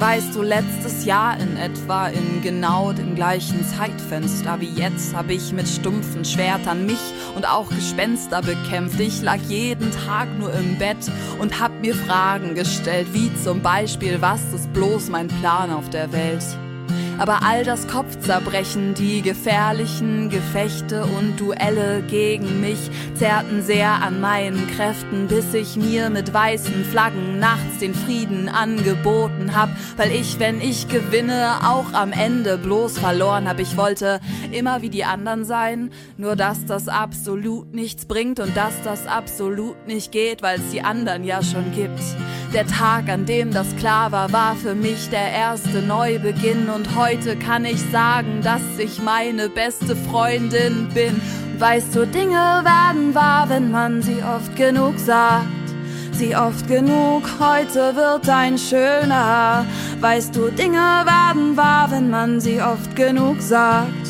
weißt 0.00 0.34
du, 0.34 0.42
letztes 0.42 1.04
Jahr 1.04 1.38
in 1.40 1.56
etwa 1.56 2.08
in 2.08 2.42
genau 2.42 2.92
dem 2.92 3.14
gleichen 3.14 3.64
Zeitfenster 3.64 4.60
wie 4.60 4.70
jetzt 4.70 5.14
habe 5.14 5.32
ich 5.32 5.52
mit 5.52 5.68
stumpfen 5.68 6.24
Schwertern 6.24 6.86
mich 6.86 7.00
und 7.34 7.48
auch 7.48 7.68
Gespenster 7.70 8.42
bekämpft. 8.42 9.00
Ich 9.00 9.22
lag 9.22 9.38
jeden 9.48 9.90
Tag 10.06 10.28
nur 10.38 10.52
im 10.52 10.76
Bett 10.78 11.10
und 11.38 11.60
hab 11.60 11.80
mir 11.80 11.94
Fragen 11.94 12.54
gestellt, 12.54 13.08
wie 13.12 13.32
zum 13.42 13.62
Beispiel, 13.62 14.20
was 14.20 14.52
ist 14.52 14.72
bloß 14.72 15.08
mein 15.08 15.28
Plan 15.28 15.70
auf 15.70 15.88
der 15.90 16.12
Welt? 16.12 16.44
Aber 17.18 17.42
all 17.42 17.64
das 17.64 17.88
Kopfzerbrechen, 17.88 18.92
die 18.94 19.22
gefährlichen 19.22 20.28
Gefechte 20.28 21.04
und 21.04 21.40
Duelle 21.40 22.02
gegen 22.02 22.60
mich 22.60 22.90
zerrten 23.14 23.62
sehr 23.62 24.02
an 24.02 24.20
meinen 24.20 24.66
Kräften, 24.76 25.26
bis 25.26 25.54
ich 25.54 25.76
mir 25.76 26.10
mit 26.10 26.34
weißen 26.34 26.84
Flaggen 26.84 27.38
nachts 27.38 27.78
den 27.80 27.94
Frieden 27.94 28.50
angeboten 28.50 29.56
hab, 29.56 29.70
weil 29.96 30.12
ich, 30.12 30.38
wenn 30.38 30.60
ich 30.60 30.88
gewinne, 30.88 31.54
auch 31.64 31.94
am 31.94 32.12
Ende 32.12 32.58
bloß 32.58 32.98
verloren 32.98 33.48
hab. 33.48 33.60
Ich 33.60 33.78
wollte 33.78 34.20
immer 34.52 34.82
wie 34.82 34.90
die 34.90 35.04
anderen 35.04 35.44
sein, 35.44 35.90
nur 36.18 36.36
dass 36.36 36.66
das 36.66 36.88
absolut 36.88 37.74
nichts 37.74 38.04
bringt 38.04 38.40
und 38.40 38.54
dass 38.56 38.82
das 38.82 39.06
absolut 39.06 39.86
nicht 39.86 40.12
geht, 40.12 40.42
weil 40.42 40.58
es 40.58 40.70
die 40.70 40.82
anderen 40.82 41.24
ja 41.24 41.42
schon 41.42 41.72
gibt. 41.72 42.00
Der 42.54 42.66
Tag, 42.66 43.08
an 43.08 43.26
dem 43.26 43.52
das 43.52 43.74
klar 43.76 44.12
war, 44.12 44.32
war 44.32 44.56
für 44.56 44.74
mich 44.74 45.10
der 45.10 45.30
erste 45.30 45.82
Neubeginn 45.82 46.68
und 46.70 46.96
heute 46.96 47.36
kann 47.36 47.64
ich 47.64 47.80
sagen, 47.90 48.40
dass 48.42 48.62
ich 48.78 49.02
meine 49.02 49.48
beste 49.48 49.94
Freundin 49.96 50.88
bin. 50.94 51.20
Weißt 51.58 51.94
du, 51.94 52.06
Dinge 52.06 52.62
werden 52.64 53.14
wahr, 53.14 53.48
wenn 53.48 53.70
man 53.70 54.02
sie 54.02 54.22
oft 54.22 54.54
genug 54.56 54.98
sagt. 54.98 55.46
Sie 56.12 56.34
oft 56.34 56.66
genug, 56.66 57.24
heute 57.40 57.94
wird 57.94 58.28
ein 58.28 58.56
schöner. 58.56 59.66
Weißt 60.00 60.34
du, 60.34 60.50
Dinge 60.50 60.78
werden 60.78 61.56
wahr, 61.56 61.90
wenn 61.90 62.08
man 62.08 62.40
sie 62.40 62.62
oft 62.62 62.96
genug 62.96 63.40
sagt. 63.40 64.05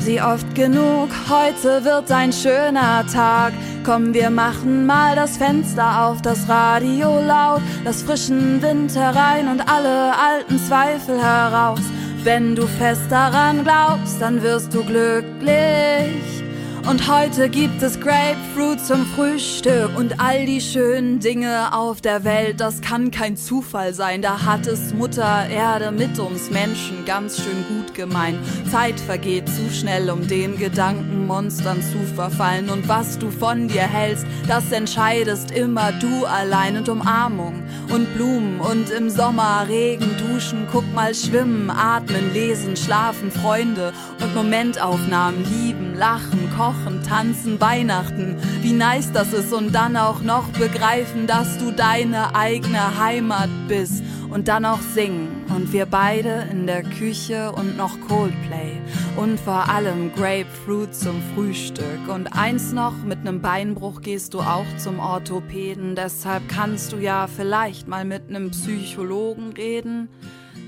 Sie 0.00 0.20
oft 0.20 0.54
genug, 0.54 1.10
heute 1.28 1.84
wird 1.84 2.10
ein 2.10 2.32
schöner 2.32 3.06
Tag. 3.12 3.52
Komm, 3.84 4.14
wir 4.14 4.30
machen 4.30 4.86
mal 4.86 5.14
das 5.14 5.36
Fenster 5.36 6.06
auf, 6.06 6.22
das 6.22 6.48
Radio 6.48 7.20
laut, 7.20 7.60
lass 7.84 8.02
frischen 8.02 8.62
Wind 8.62 8.96
herein 8.96 9.48
und 9.48 9.60
alle 9.60 10.12
alten 10.18 10.58
Zweifel 10.58 11.22
heraus. 11.22 11.80
Wenn 12.24 12.56
du 12.56 12.66
fest 12.66 13.10
daran 13.10 13.62
glaubst, 13.62 14.20
dann 14.20 14.42
wirst 14.42 14.72
du 14.74 14.82
glücklich. 14.84 16.39
Und 16.88 17.08
heute 17.08 17.48
gibt 17.48 17.82
es 17.82 18.00
Grapefruit 18.00 18.80
zum 18.80 19.04
Frühstück 19.06 19.90
und 19.96 20.18
all 20.18 20.46
die 20.46 20.60
schönen 20.60 21.20
Dinge 21.20 21.74
auf 21.74 22.00
der 22.00 22.24
Welt, 22.24 22.58
das 22.60 22.80
kann 22.80 23.10
kein 23.10 23.36
Zufall 23.36 23.92
sein. 23.92 24.22
Da 24.22 24.44
hat 24.44 24.66
es 24.66 24.94
Mutter 24.94 25.46
Erde 25.48 25.92
mit 25.92 26.18
uns 26.18 26.50
Menschen 26.50 27.04
ganz 27.04 27.36
schön 27.36 27.64
gut 27.68 27.94
gemeint. 27.94 28.38
Zeit 28.70 28.98
vergeht 28.98 29.48
zu 29.48 29.70
schnell, 29.70 30.10
um 30.10 30.26
den 30.26 30.58
Gedankenmonstern 30.58 31.82
zu 31.82 31.98
verfallen. 32.14 32.70
Und 32.70 32.88
was 32.88 33.18
du 33.18 33.30
von 33.30 33.68
dir 33.68 33.82
hältst, 33.82 34.26
das 34.48 34.72
entscheidest 34.72 35.50
immer 35.50 35.92
du 35.92 36.24
allein. 36.24 36.78
Und 36.78 36.88
Umarmung 36.88 37.62
und 37.92 38.12
Blumen 38.14 38.58
und 38.60 38.90
im 38.90 39.10
Sommer 39.10 39.66
Regen, 39.68 40.10
duschen, 40.18 40.66
guck 40.72 40.92
mal 40.94 41.14
schwimmen, 41.14 41.70
atmen, 41.70 42.32
lesen, 42.32 42.76
schlafen, 42.76 43.30
Freunde 43.30 43.92
und 44.20 44.34
Momentaufnahmen, 44.34 45.44
lieben, 45.44 45.94
lachen, 45.94 46.39
kochen 46.60 47.02
tanzen, 47.02 47.58
Weihnachten, 47.58 48.36
wie 48.60 48.74
nice 48.74 49.12
das 49.12 49.32
ist 49.32 49.50
und 49.50 49.74
dann 49.74 49.96
auch 49.96 50.20
noch 50.20 50.46
begreifen, 50.48 51.26
dass 51.26 51.56
du 51.56 51.70
deine 51.70 52.34
eigene 52.34 52.98
Heimat 52.98 53.48
bist. 53.66 54.02
Und 54.28 54.46
dann 54.46 54.64
auch 54.64 54.80
singen. 54.94 55.44
Und 55.48 55.72
wir 55.72 55.86
beide 55.86 56.46
in 56.52 56.66
der 56.66 56.84
Küche 56.84 57.50
und 57.50 57.76
noch 57.76 57.98
Coldplay. 58.06 58.78
Und 59.16 59.40
vor 59.40 59.68
allem 59.68 60.12
Grapefruit 60.14 60.94
zum 60.94 61.20
Frühstück. 61.34 62.06
Und 62.06 62.28
eins 62.28 62.72
noch, 62.72 62.94
mit 63.04 63.24
nem 63.24 63.40
Beinbruch 63.40 64.02
gehst 64.02 64.34
du 64.34 64.40
auch 64.40 64.66
zum 64.76 65.00
Orthopäden, 65.00 65.96
deshalb 65.96 66.48
kannst 66.48 66.92
du 66.92 66.98
ja 66.98 67.26
vielleicht 67.26 67.88
mal 67.88 68.04
mit 68.04 68.30
nem 68.30 68.50
Psychologen 68.50 69.52
reden, 69.54 70.08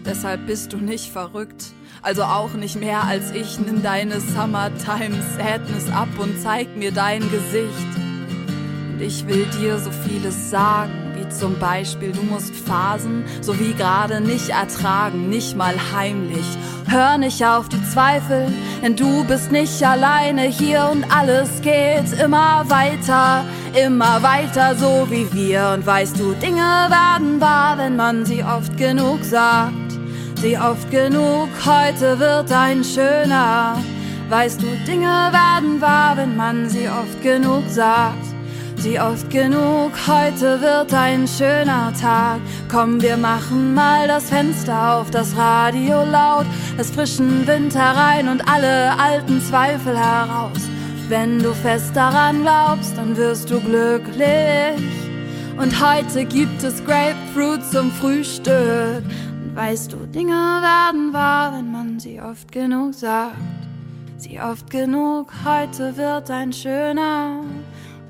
deshalb 0.05 0.46
bist 0.46 0.72
du 0.72 0.78
nicht 0.78 1.12
verrückt. 1.12 1.74
Also 2.04 2.24
auch 2.24 2.54
nicht 2.54 2.80
mehr 2.80 3.04
als 3.04 3.30
ich, 3.30 3.60
nimm 3.60 3.80
deine 3.80 4.20
Summertime 4.20 5.22
Sadness 5.38 5.88
ab 5.88 6.08
und 6.18 6.36
zeig 6.42 6.76
mir 6.76 6.90
dein 6.90 7.20
Gesicht. 7.30 7.96
Und 8.92 9.00
ich 9.00 9.24
will 9.28 9.46
dir 9.60 9.78
so 9.78 9.92
vieles 9.92 10.50
sagen, 10.50 10.90
wie 11.14 11.28
zum 11.28 11.60
Beispiel, 11.60 12.10
du 12.10 12.22
musst 12.22 12.56
Phasen 12.56 13.24
so 13.40 13.58
wie 13.60 13.72
gerade 13.74 14.20
nicht 14.20 14.48
ertragen, 14.48 15.28
nicht 15.28 15.56
mal 15.56 15.76
heimlich. 15.94 16.44
Hör 16.88 17.18
nicht 17.18 17.44
auf 17.46 17.68
die 17.68 17.82
Zweifel, 17.84 18.48
denn 18.82 18.96
du 18.96 19.22
bist 19.22 19.52
nicht 19.52 19.80
alleine 19.84 20.42
hier 20.42 20.88
und 20.90 21.04
alles 21.08 21.62
geht 21.62 22.20
immer 22.20 22.64
weiter, 22.68 23.44
immer 23.80 24.24
weiter 24.24 24.74
so 24.74 25.06
wie 25.08 25.32
wir. 25.32 25.70
Und 25.72 25.86
weißt 25.86 26.18
du, 26.18 26.32
Dinge 26.32 26.58
werden 26.58 27.40
wahr, 27.40 27.78
wenn 27.78 27.94
man 27.94 28.26
sie 28.26 28.42
oft 28.42 28.76
genug 28.76 29.22
sagt 29.22 29.82
sie 30.42 30.59
oft 30.59 30.90
genug, 30.90 31.48
heute 31.64 32.18
wird 32.18 32.50
ein 32.50 32.83
schöner. 32.83 33.78
Weißt 34.28 34.61
du, 34.61 34.66
Dinge 34.85 35.07
werden 35.07 35.81
wahr, 35.81 36.16
wenn 36.16 36.37
man 36.37 36.68
sie 36.68 36.88
oft 36.88 37.22
genug 37.22 37.62
sagt. 37.68 38.26
Sie 38.76 38.98
oft 38.98 39.31
genug, 39.31 39.92
heute 40.09 40.61
wird 40.61 40.92
ein 40.92 41.28
schöner 41.28 41.92
Tag. 42.00 42.40
Komm, 42.68 43.00
wir 43.00 43.16
machen 43.16 43.72
mal 43.72 44.09
das 44.09 44.31
Fenster 44.31 44.96
auf, 44.96 45.12
das 45.12 45.37
Radio 45.37 46.02
laut, 46.02 46.46
das 46.76 46.90
frischen 46.90 47.46
Wind 47.46 47.76
herein 47.76 48.26
und 48.26 48.42
alle 48.48 48.98
alten 48.98 49.40
Zweifel 49.40 49.96
heraus. 49.96 50.59
Wenn 51.09 51.38
du 51.38 51.55
fest 51.55 51.94
daran 51.94 52.42
glaubst, 52.42 52.96
dann 52.96 53.16
wirst 53.16 53.48
du 53.48 53.61
glücklich. 53.61 54.83
Und 55.57 55.72
heute 55.81 56.24
gibt 56.24 56.64
es 56.64 56.85
Grapefruit 56.85 57.64
zum 57.70 57.92
Frühstück. 57.92 59.05
Weißt 59.54 59.92
du, 59.92 60.06
Dinge 60.06 60.32
werden 60.32 61.12
wahr, 61.12 61.52
wenn 61.52 61.70
man 61.70 62.00
sie 62.00 62.18
oft 62.18 62.50
genug 62.50 62.94
sagt. 62.94 63.36
Sie 64.16 64.40
oft 64.40 64.70
genug, 64.70 65.30
heute 65.44 65.94
wird 65.98 66.30
ein 66.30 66.54
schöner. 66.54 67.44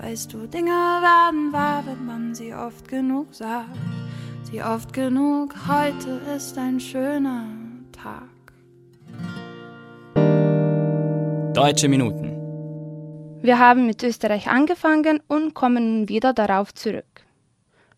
Weißt 0.00 0.32
du, 0.32 0.46
Dinge 0.46 0.70
werden 0.70 1.52
wahr, 1.52 1.82
wenn 1.84 2.06
man 2.06 2.34
sie 2.36 2.54
oft 2.54 2.86
genug 2.86 3.34
sagt. 3.34 3.76
Sie 4.44 4.62
oft 4.62 4.92
genug, 4.92 5.54
heute 5.66 6.20
ist 6.36 6.56
ein 6.56 6.78
schöner 6.78 7.46
Tag. 7.90 8.28
Deutsche 11.54 11.88
Minuten. 11.88 12.38
Wir 13.42 13.58
haben 13.58 13.86
mit 13.86 14.00
Österreich 14.04 14.46
angefangen 14.46 15.20
und 15.26 15.54
kommen 15.54 15.98
nun 15.98 16.08
wieder 16.08 16.32
darauf 16.34 16.72
zurück. 16.72 17.24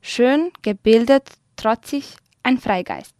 Schön, 0.01 0.51
gebildet, 0.63 1.29
trotzig, 1.57 2.17
ein 2.43 2.57
Freigeist. 2.57 3.15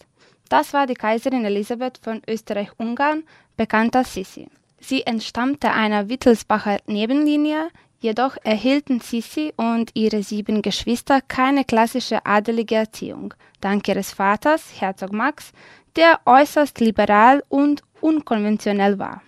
Das 0.49 0.73
war 0.73 0.87
die 0.87 0.95
Kaiserin 0.95 1.45
Elisabeth 1.45 1.99
von 2.03 2.23
Österreich-Ungarn, 2.29 3.25
bekannt 3.57 3.97
als 3.97 4.15
Sissi. 4.15 4.49
Sie 4.81 5.03
entstammte 5.07 5.71
einer 5.71 6.09
Wittelsbacher 6.09 6.79
Nebenlinie, 6.87 7.69
jedoch 8.01 8.37
erhielten 8.45 9.01
Sissi 9.01 9.53
und 9.57 9.91
ihre 9.95 10.23
sieben 10.23 10.61
Geschwister 10.61 11.23
keine 11.23 11.65
klassische 11.65 12.27
adelige 12.27 12.75
Erziehung, 12.75 13.33
dank 13.63 13.89
ihres 13.89 14.13
Vaters, 14.13 14.79
Herzog 14.79 15.13
Max, 15.13 15.53
der 15.97 16.21
äußerst 16.27 16.81
liberal 16.81 17.43
und 17.49 17.83
unkonventionell 18.03 18.99
war. 18.99 19.23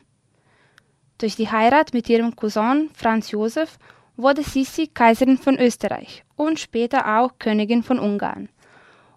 Durch 1.16 1.36
die 1.36 1.50
Heirat 1.50 1.94
mit 1.94 2.10
ihrem 2.10 2.36
Cousin 2.36 2.90
Franz 2.94 3.30
Josef 3.30 3.78
wurde 4.18 4.42
Sissi 4.42 4.88
Kaiserin 4.88 5.38
von 5.38 5.58
Österreich 5.58 6.24
und 6.36 6.60
später 6.60 7.18
auch 7.18 7.38
Königin 7.38 7.82
von 7.82 7.98
Ungarn. 7.98 8.50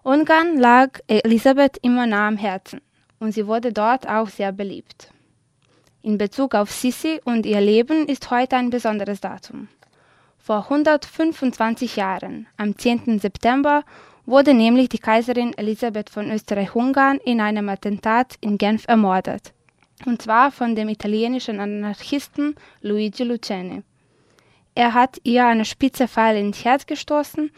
Ungarn 0.02 0.56
lag 0.56 0.98
Elisabeth 1.08 1.76
immer 1.82 2.06
nah 2.06 2.26
am 2.26 2.38
Herzen 2.38 2.80
und 3.18 3.32
sie 3.32 3.46
wurde 3.46 3.70
dort 3.70 4.08
auch 4.08 4.28
sehr 4.30 4.50
beliebt. 4.50 5.12
In 6.00 6.16
Bezug 6.16 6.54
auf 6.54 6.70
Sissi 6.70 7.20
und 7.24 7.44
ihr 7.44 7.60
Leben 7.60 8.06
ist 8.06 8.30
heute 8.30 8.56
ein 8.56 8.70
besonderes 8.70 9.20
Datum. 9.20 9.68
Vor 10.38 10.64
125 10.70 11.96
Jahren, 11.96 12.46
am 12.56 12.78
10. 12.78 13.18
September, 13.18 13.84
wurde 14.24 14.54
nämlich 14.54 14.88
die 14.88 14.98
Kaiserin 14.98 15.52
Elisabeth 15.58 16.08
von 16.08 16.30
Österreich-Ungarn 16.30 17.18
in 17.18 17.42
einem 17.42 17.68
Attentat 17.68 18.36
in 18.40 18.56
Genf 18.56 18.88
ermordet, 18.88 19.52
und 20.06 20.22
zwar 20.22 20.50
von 20.50 20.74
dem 20.74 20.88
italienischen 20.88 21.60
Anarchisten 21.60 22.54
Luigi 22.80 23.24
Luceni. 23.24 23.82
Er 24.74 24.94
hat 24.94 25.18
ihr 25.24 25.44
eine 25.44 25.66
spitze 25.66 26.08
Pfeil 26.08 26.38
ins 26.38 26.64
Herz 26.64 26.86
gestoßen 26.86 27.50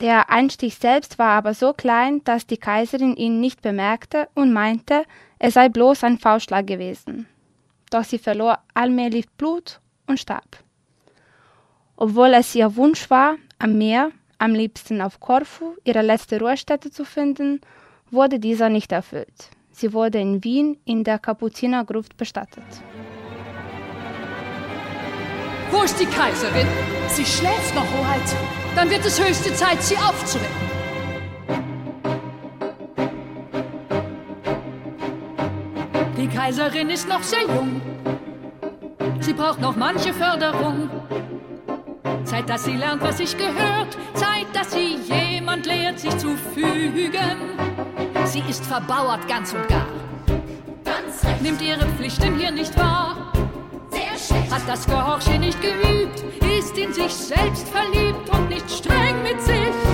der 0.00 0.30
Einstich 0.30 0.76
selbst 0.76 1.18
war 1.18 1.30
aber 1.30 1.54
so 1.54 1.72
klein, 1.72 2.22
dass 2.24 2.46
die 2.46 2.56
Kaiserin 2.56 3.16
ihn 3.16 3.40
nicht 3.40 3.62
bemerkte 3.62 4.28
und 4.34 4.52
meinte, 4.52 5.04
es 5.38 5.54
sei 5.54 5.68
bloß 5.68 6.04
ein 6.04 6.18
Faustschlag 6.18 6.66
gewesen. 6.66 7.26
Doch 7.90 8.04
sie 8.04 8.18
verlor 8.18 8.58
allmählich 8.74 9.28
Blut 9.30 9.80
und 10.06 10.18
starb. 10.18 10.58
Obwohl 11.96 12.32
es 12.34 12.54
ihr 12.54 12.76
Wunsch 12.76 13.10
war, 13.10 13.36
am 13.58 13.76
Meer, 13.76 14.10
am 14.38 14.54
liebsten 14.54 15.02
auf 15.02 15.20
Korfu, 15.20 15.76
ihre 15.84 16.02
letzte 16.02 16.40
Ruhestätte 16.40 16.90
zu 16.90 17.04
finden, 17.04 17.60
wurde 18.10 18.38
dieser 18.38 18.70
nicht 18.70 18.92
erfüllt. 18.92 19.50
Sie 19.70 19.92
wurde 19.92 20.18
in 20.18 20.42
Wien 20.42 20.78
in 20.84 21.04
der 21.04 21.18
Kapuzinergruft 21.18 22.16
bestattet. 22.16 22.64
Wo 25.70 25.82
ist 25.82 25.98
die 26.00 26.06
Kaiserin? 26.06 26.66
Sie 27.08 27.24
schläft 27.24 27.74
noch, 27.74 27.84
Hoheit. 27.84 28.36
Dann 28.74 28.90
wird 28.90 29.04
es 29.04 29.22
höchste 29.22 29.54
Zeit, 29.54 29.82
sie 29.82 29.96
aufzuwecken. 29.96 30.70
Die 36.16 36.28
Kaiserin 36.28 36.90
ist 36.90 37.08
noch 37.08 37.22
sehr 37.22 37.42
jung. 37.42 37.80
Sie 39.20 39.32
braucht 39.32 39.60
noch 39.60 39.76
manche 39.76 40.12
Förderung. 40.12 40.90
Zeit, 42.24 42.48
dass 42.48 42.64
sie 42.64 42.76
lernt, 42.76 43.02
was 43.02 43.18
sich 43.18 43.36
gehört. 43.36 43.96
Zeit, 44.14 44.46
dass 44.52 44.72
sie 44.72 44.96
jemand 44.96 45.66
lehrt, 45.66 45.98
sich 45.98 46.16
zu 46.18 46.36
fügen. 46.54 47.36
Sie 48.24 48.42
ist 48.48 48.64
verbauert 48.64 49.26
ganz 49.28 49.52
und 49.52 49.66
gar. 49.68 49.86
Ganz 50.84 51.24
recht. 51.24 51.42
Nimmt 51.42 51.62
ihre 51.62 51.86
Pflichten 51.96 52.36
hier 52.38 52.50
nicht 52.50 52.76
wahr. 52.78 53.19
Hat 54.50 54.62
das 54.66 54.84
Gehorchen 54.84 55.40
nicht 55.40 55.60
geübt. 55.60 56.24
Ist 56.58 56.76
in 56.76 56.92
sich 56.92 57.14
selbst 57.14 57.68
verliebt 57.68 58.28
und 58.30 58.48
nicht 58.48 58.68
streng 58.68 59.22
mit 59.22 59.40
sich. 59.40 59.89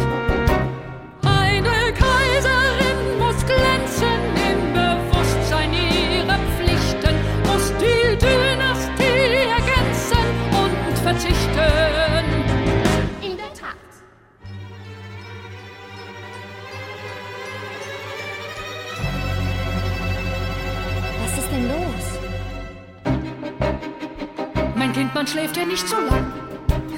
Man 25.26 25.32
schläft 25.32 25.56
ja 25.56 25.64
nicht 25.64 25.88
so 25.88 25.96
lang. 25.96 26.32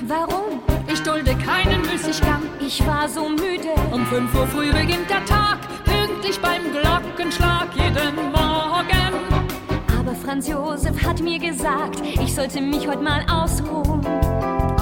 Warum? 0.06 0.60
Ich 0.92 1.02
dulde 1.02 1.34
keinen 1.36 1.80
Müßiggang. 1.82 2.42
Ich 2.60 2.86
war 2.86 3.08
so 3.08 3.28
müde. 3.28 3.72
Um 3.90 4.04
5 4.06 4.34
Uhr 4.34 4.46
früh 4.48 4.70
beginnt 4.70 5.08
der 5.08 5.24
Tag, 5.24 5.58
pünktlich 5.84 6.38
beim 6.40 6.62
Glockenschlag 6.72 7.68
jeden 7.74 8.16
Morgen. 8.32 9.14
Aber 9.98 10.14
Franz 10.14 10.48
Josef 10.48 11.02
hat 11.06 11.20
mir 11.20 11.38
gesagt, 11.38 12.02
ich 12.02 12.34
sollte 12.34 12.60
mich 12.60 12.86
heute 12.86 13.02
mal 13.02 13.24
ausruhen. 13.30 14.06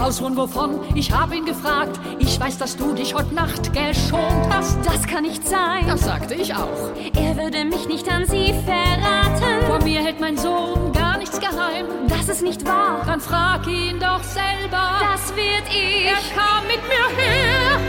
Ausruhen 0.01 0.37
wovon? 0.37 0.81
Ich 0.95 1.13
hab 1.13 1.33
ihn 1.33 1.45
gefragt. 1.45 2.01
Ich 2.19 2.39
weiß, 2.39 2.59
dass 2.59 2.77
du 2.77 2.95
dich 2.95 3.15
heute 3.15 3.35
Nacht 3.35 3.73
geschont 3.73 4.49
hast. 4.51 4.79
Das 4.85 5.07
kann 5.07 5.23
nicht 5.23 5.47
sein. 5.47 5.87
Das 5.87 6.03
sagte 6.03 6.35
ich 6.35 6.55
auch. 6.55 6.91
Er 7.15 7.37
würde 7.37 7.65
mich 7.65 7.87
nicht 7.87 8.09
an 8.09 8.27
sie 8.27 8.55
verraten. 8.65 9.67
Vor 9.67 9.83
mir 9.83 10.01
hält 10.01 10.21
mein 10.21 10.37
Sohn 10.37 10.93
gar 10.93 11.06
nichts 11.27 11.41
geheim. 11.41 11.87
Das 12.09 12.29
ist 12.29 12.43
nicht 12.43 12.67
wahr. 12.67 13.03
Dann 13.07 13.21
frag 13.21 13.67
ihn 13.67 13.99
doch 13.99 14.23
selber. 14.23 15.01
Das 15.01 15.35
wird 15.35 15.65
ich. 15.69 16.07
Er 16.07 16.21
kam 16.35 16.67
mit 16.67 16.83
mir 16.89 17.09
her. 17.17 17.81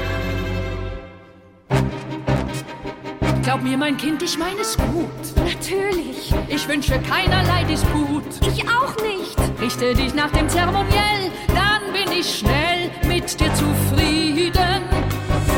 Glaub 3.43 3.61
mir, 3.61 3.77
mein 3.77 3.95
Kind, 3.95 4.21
ich 4.23 4.37
meine 4.37 4.59
es 4.59 4.75
gut. 4.77 5.35
Natürlich. 5.35 6.33
Ich 6.49 6.67
wünsche 6.67 6.99
keinerlei 6.99 7.63
Disput. 7.63 8.23
Ich 8.41 8.63
auch 8.67 8.95
nicht. 9.01 9.37
Richte 9.61 9.93
dich 9.93 10.13
nach 10.13 10.31
dem 10.31 10.49
Zeremoniell, 10.49 11.31
dann 11.47 11.93
bin 11.93 12.11
ich 12.11 12.39
schnell 12.39 12.91
mit 13.07 13.39
dir 13.39 13.53
zufrieden. 13.53 14.83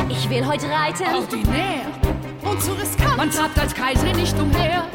Ich 0.07 0.29
will 0.29 0.45
heute 0.45 0.69
reiten. 0.69 1.03
Ordinär 1.15 1.85
und 2.43 2.61
zu 2.61 2.73
riskant. 2.73 3.17
Man 3.17 3.31
trabt 3.31 3.57
als 3.57 3.73
Kaiserin 3.73 4.15
nicht 4.17 4.39
umher. 4.39 4.85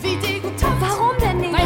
Wie 0.00 0.16
degutant. 0.16 0.80
Warum 0.80 1.03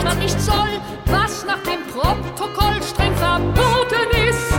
man 0.09 0.19
nicht 0.21 0.41
soll, 0.41 0.73
was 1.07 1.45
nach 1.45 1.63
dem 1.65 1.83
Protokoll 1.93 2.83
streng 2.83 3.15
verboten 3.17 4.09
ist. 4.29 4.53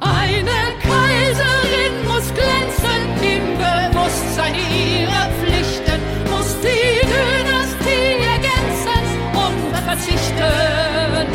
Eine 0.00 0.58
Kaiserin 0.86 1.94
muss 2.06 2.26
glänzen 2.34 3.02
im 3.22 3.44
Bewusstsein 3.56 4.54
ihrer 4.54 5.26
Pflichten, 5.38 6.00
muss 6.30 6.54
die 6.60 7.00
Dynastie 7.12 8.10
ergänzen 8.34 9.02
und 9.44 9.76
verzichten. 9.88 11.26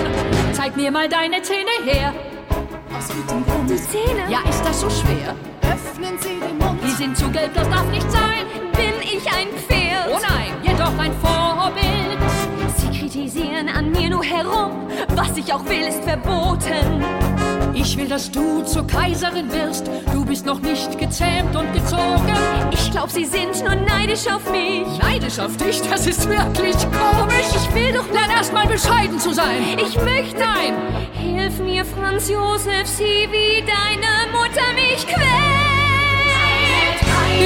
Zeig 0.54 0.76
mir 0.76 0.92
mal 0.92 1.10
deine 1.10 1.42
Zähne 1.42 1.76
her. 1.86 2.14
Aus 2.96 3.08
gutem 3.10 3.44
Grund. 3.46 3.70
Die 3.70 3.76
Zähne? 3.76 4.24
Ja, 4.30 4.40
ist 4.48 4.64
das 4.64 4.82
so 4.82 4.90
schwer? 4.90 5.36
Öffnen 5.64 6.18
Sie 6.20 6.40
den 6.40 6.58
Mund. 6.60 6.80
Die 6.84 6.92
sind 6.92 7.18
zu 7.18 7.28
gelb, 7.32 7.54
das 7.56 7.68
darf 7.70 7.88
nicht 7.90 8.10
sein. 8.12 8.46
Bin 8.74 9.02
ich 9.02 9.26
ein 9.28 9.48
Pferd? 9.58 10.10
Oh 10.10 10.20
nein, 10.30 10.52
jedoch 10.64 10.98
ein 11.00 11.14
Vorbild. 11.22 12.62
Sie 13.13 13.19
kritisieren 13.19 13.69
an 13.69 13.91
mir 13.91 14.10
nur 14.10 14.23
herum. 14.23 14.88
Was 15.10 15.38
ich 15.38 15.54
auch 15.54 15.63
will, 15.65 15.82
ist 15.82 16.04
verboten. 16.04 17.04
Ich 17.76 17.95
will, 17.95 18.08
dass 18.08 18.32
du 18.32 18.63
zur 18.63 18.88
Kaiserin 18.88 19.52
wirst. 19.54 19.88
Du 20.12 20.26
bist 20.26 20.47
noch 20.47 20.60
nicht 20.62 20.97
gezähmt 20.97 21.56
und 21.56 21.71
gezogen. 21.73 22.34
Ich 22.71 22.89
glaub, 22.89 23.12
Sie 23.12 23.26
sind 23.26 23.63
nur 23.63 23.76
neidisch 23.76 24.26
auf 24.28 24.49
mich. 24.52 24.88
Neidisch 24.99 25.38
auf 25.38 25.56
dich, 25.58 25.80
das 25.82 26.08
ist 26.08 26.28
wirklich 26.28 26.76
komisch. 26.76 27.52
Ich 27.56 27.76
will 27.76 27.93
doch 27.93 28.12
Lern 28.12 28.32
erst 28.36 28.52
mal 28.52 28.65
bescheiden 28.65 29.19
zu 29.19 29.32
sein. 29.32 29.78
Ich 29.78 29.95
möchte. 30.02 30.39
Nein. 30.39 30.73
Hilf 31.13 31.60
mir, 31.60 31.86
Franz 31.86 32.30
Josef, 32.30 32.88
sieh, 32.88 33.30
wie 33.30 33.62
deine 33.62 34.32
Mutter 34.32 34.73
mich 34.73 35.06
quält. 35.06 35.30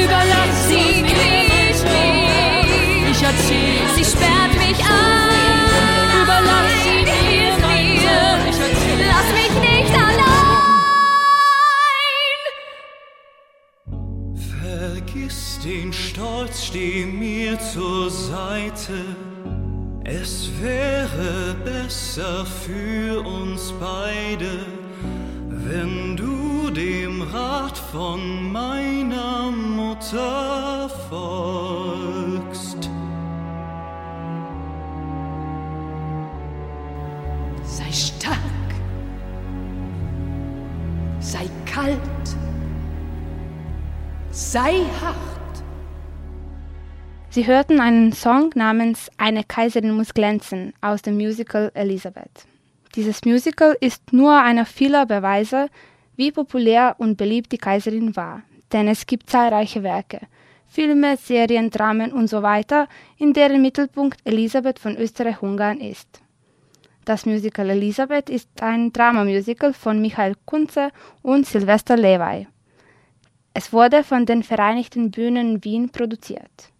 Überlass 0.02 0.70
Sie 0.70 1.04
quält 1.04 1.84
mich. 1.84 3.12
Ich 3.12 3.22
erzähl. 3.22 3.96
Sie 3.98 4.06
sperrt 4.06 4.54
mich 4.66 4.80
ein. 4.80 5.37
Den 15.68 15.92
Stolz, 15.92 16.64
steh 16.66 17.06
mir 17.06 17.60
zur 17.60 18.10
Seite. 18.10 18.94
Es 20.06 20.50
wäre 20.62 21.56
besser 21.66 22.46
für 22.46 23.20
uns 23.20 23.74
beide, 23.80 24.66
wenn 25.50 26.16
du 26.16 26.70
dem 26.72 27.22
Rat 27.22 27.78
von 27.78 28.52
meiner 28.52 29.52
Mutter 29.52 30.90
folgst. 31.10 32.17
Kalt. 41.78 42.00
Sei 44.32 44.84
hart. 45.02 45.64
Sie 47.30 47.46
hörten 47.46 47.80
einen 47.80 48.14
Song 48.14 48.50
namens 48.56 49.12
Eine 49.18 49.44
Kaiserin 49.44 49.92
muss 49.92 50.14
glänzen 50.14 50.74
aus 50.82 51.04
dem 51.04 51.18
Musical 51.18 51.72
Elisabeth. 51.76 52.48
Dieses 52.96 53.26
Musical 53.26 53.78
ist 53.80 54.12
nur 54.12 54.34
einer 54.42 54.66
vieler 54.66 55.06
Beweise, 55.06 55.70
wie 56.16 56.32
populär 56.32 56.96
und 56.98 57.16
beliebt 57.16 57.52
die 57.52 57.60
Kaiserin 57.60 58.16
war, 58.16 58.42
denn 58.74 58.88
es 58.88 59.06
gibt 59.06 59.30
zahlreiche 59.30 59.84
Werke, 59.84 60.22
Filme, 60.68 61.16
Serien, 61.18 61.70
Dramen 61.70 62.12
und 62.12 62.28
so 62.28 62.42
weiter, 62.42 62.88
in 63.20 63.34
deren 63.34 63.62
Mittelpunkt 63.62 64.20
Elisabeth 64.26 64.80
von 64.80 64.98
Österreich-Ungarn 64.98 65.80
ist. 65.80 66.22
Das 67.08 67.26
Musical 67.26 67.70
Elisabeth 67.70 68.30
ist 68.30 68.62
ein 68.62 68.92
Dramamusical 68.92 69.72
von 69.72 70.02
Michael 70.02 70.36
Kunze 70.44 70.92
und 71.22 71.46
Sylvester 71.46 71.96
Levay. 71.96 72.48
Es 73.54 73.72
wurde 73.72 74.04
von 74.04 74.26
den 74.26 74.44
Vereinigten 74.44 75.10
Bühnen 75.10 75.64
Wien 75.64 75.90
produziert. 75.90 76.74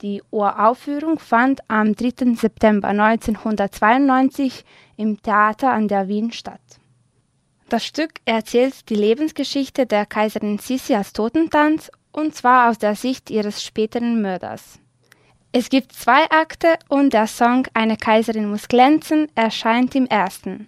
Die 0.00 0.20
Uraufführung 0.32 1.20
fand 1.20 1.60
am 1.68 1.94
3. 1.94 2.34
September 2.34 2.88
1992 2.88 4.64
im 4.96 5.22
Theater 5.22 5.70
an 5.72 5.86
der 5.86 6.08
Wien 6.08 6.32
statt. 6.32 6.80
Das 7.68 7.86
Stück 7.86 8.14
erzählt 8.24 8.88
die 8.88 8.96
Lebensgeschichte 8.96 9.86
der 9.86 10.06
Kaiserin 10.06 10.58
Sissi 10.58 10.96
als 10.96 11.12
Totentanz 11.12 11.88
und 12.10 12.34
zwar 12.34 12.68
aus 12.68 12.78
der 12.78 12.96
Sicht 12.96 13.30
ihres 13.30 13.62
späteren 13.62 14.20
Mörders. 14.22 14.81
Es 15.54 15.68
gibt 15.68 15.92
zwei 15.92 16.30
Akte 16.30 16.78
und 16.88 17.12
der 17.12 17.26
Song 17.26 17.66
Eine 17.74 17.98
Kaiserin 17.98 18.48
muss 18.48 18.68
glänzen 18.68 19.28
erscheint 19.34 19.94
im 19.94 20.06
ersten. 20.06 20.66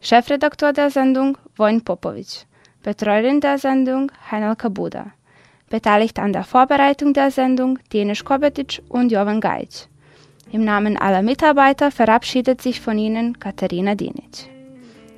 Chefredakteur 0.00 0.72
der 0.72 0.90
Sendung 0.90 1.38
Vojn 1.56 1.82
Popovic. 1.82 2.46
Betreuerin 2.82 3.40
der 3.40 3.58
Sendung 3.58 4.12
Heinel 4.30 4.56
Kabuda. 4.56 5.15
Beteiligt 5.68 6.18
an 6.18 6.32
der 6.32 6.44
Vorbereitung 6.44 7.12
der 7.12 7.30
Sendung 7.30 7.78
Denis 7.92 8.24
Kobetic 8.24 8.82
und 8.88 9.10
Jovan 9.10 9.40
Gajic. 9.40 9.88
Im 10.52 10.64
Namen 10.64 10.96
aller 10.96 11.22
Mitarbeiter 11.22 11.90
verabschiedet 11.90 12.62
sich 12.62 12.80
von 12.80 12.96
Ihnen 12.98 13.40
Katharina 13.40 13.96
Dinic. 13.96 14.48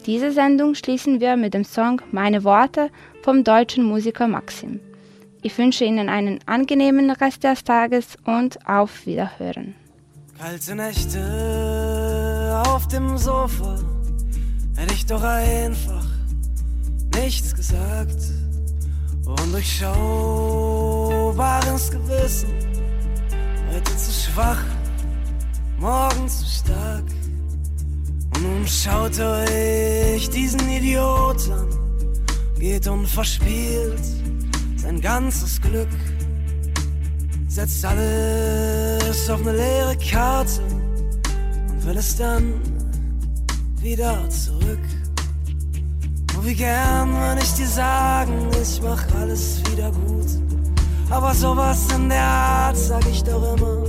Diese 0.06 0.32
Sendung 0.32 0.74
schließen 0.74 1.20
wir 1.20 1.36
mit 1.36 1.52
dem 1.52 1.64
Song 1.64 2.00
Meine 2.12 2.44
Worte 2.44 2.88
vom 3.22 3.44
deutschen 3.44 3.84
Musiker 3.84 4.26
Maxim. 4.26 4.80
Ich 5.42 5.56
wünsche 5.58 5.84
Ihnen 5.84 6.08
einen 6.08 6.40
angenehmen 6.46 7.10
Rest 7.10 7.44
des 7.44 7.62
Tages 7.62 8.16
und 8.24 8.66
auf 8.66 9.04
Wiederhören. 9.04 9.74
Kalte 10.38 10.74
Nächte 10.74 12.62
auf 12.66 12.88
dem 12.88 13.18
Sofa, 13.18 13.78
hätte 14.76 14.94
ich 14.94 15.04
doch 15.04 15.22
einfach 15.22 16.06
nichts 17.14 17.54
gesagt. 17.54 18.47
Undurchschaubares 19.28 21.90
Gewissen, 21.90 22.48
heute 23.70 23.94
zu 23.94 24.10
schwach, 24.10 24.64
morgen 25.78 26.26
zu 26.26 26.46
stark. 26.46 27.04
Und 28.34 28.42
nun 28.42 28.66
schaut 28.66 29.20
euch 29.20 30.30
diesen 30.30 30.66
Idiot 30.70 31.50
an, 31.50 31.68
geht 32.58 32.88
unverspielt 32.88 34.00
sein 34.76 34.98
ganzes 34.98 35.60
Glück, 35.60 35.90
setzt 37.48 37.84
alles 37.84 39.28
auf 39.28 39.42
eine 39.42 39.52
leere 39.52 39.94
Karte 40.10 40.62
und 41.68 41.84
will 41.84 41.98
es 41.98 42.16
dann 42.16 42.54
wieder 43.82 44.26
zurück. 44.30 44.97
Wie 46.48 46.54
gern 46.54 47.14
würde 47.14 47.42
ich 47.42 47.52
dir 47.52 47.66
sagen, 47.66 48.48
ich 48.62 48.80
mach 48.80 49.04
alles 49.20 49.60
wieder 49.70 49.90
gut. 49.90 50.30
Aber 51.10 51.34
sowas 51.34 51.86
in 51.94 52.08
der 52.08 52.24
Art 52.24 52.74
sag 52.74 53.04
ich 53.06 53.22
doch 53.22 53.54
immer. 53.54 53.84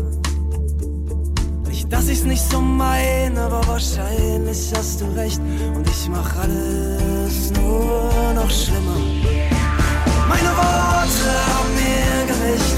Nicht, 1.70 1.90
dass 1.90 2.10
ich's 2.10 2.26
nicht 2.26 2.44
so 2.52 2.60
mein, 2.60 3.38
aber 3.38 3.66
wahrscheinlich 3.66 4.74
hast 4.76 5.00
du 5.00 5.06
recht. 5.16 5.40
Und 5.74 5.88
ich 5.88 6.10
mach 6.10 6.36
alles 6.36 7.50
nur 7.52 8.34
noch 8.36 8.52
schlimmer. 8.52 9.00
Meine 10.28 10.52
Worte 10.60 11.32
haben 11.50 11.72
mir 11.80 12.26
gerecht 12.28 12.78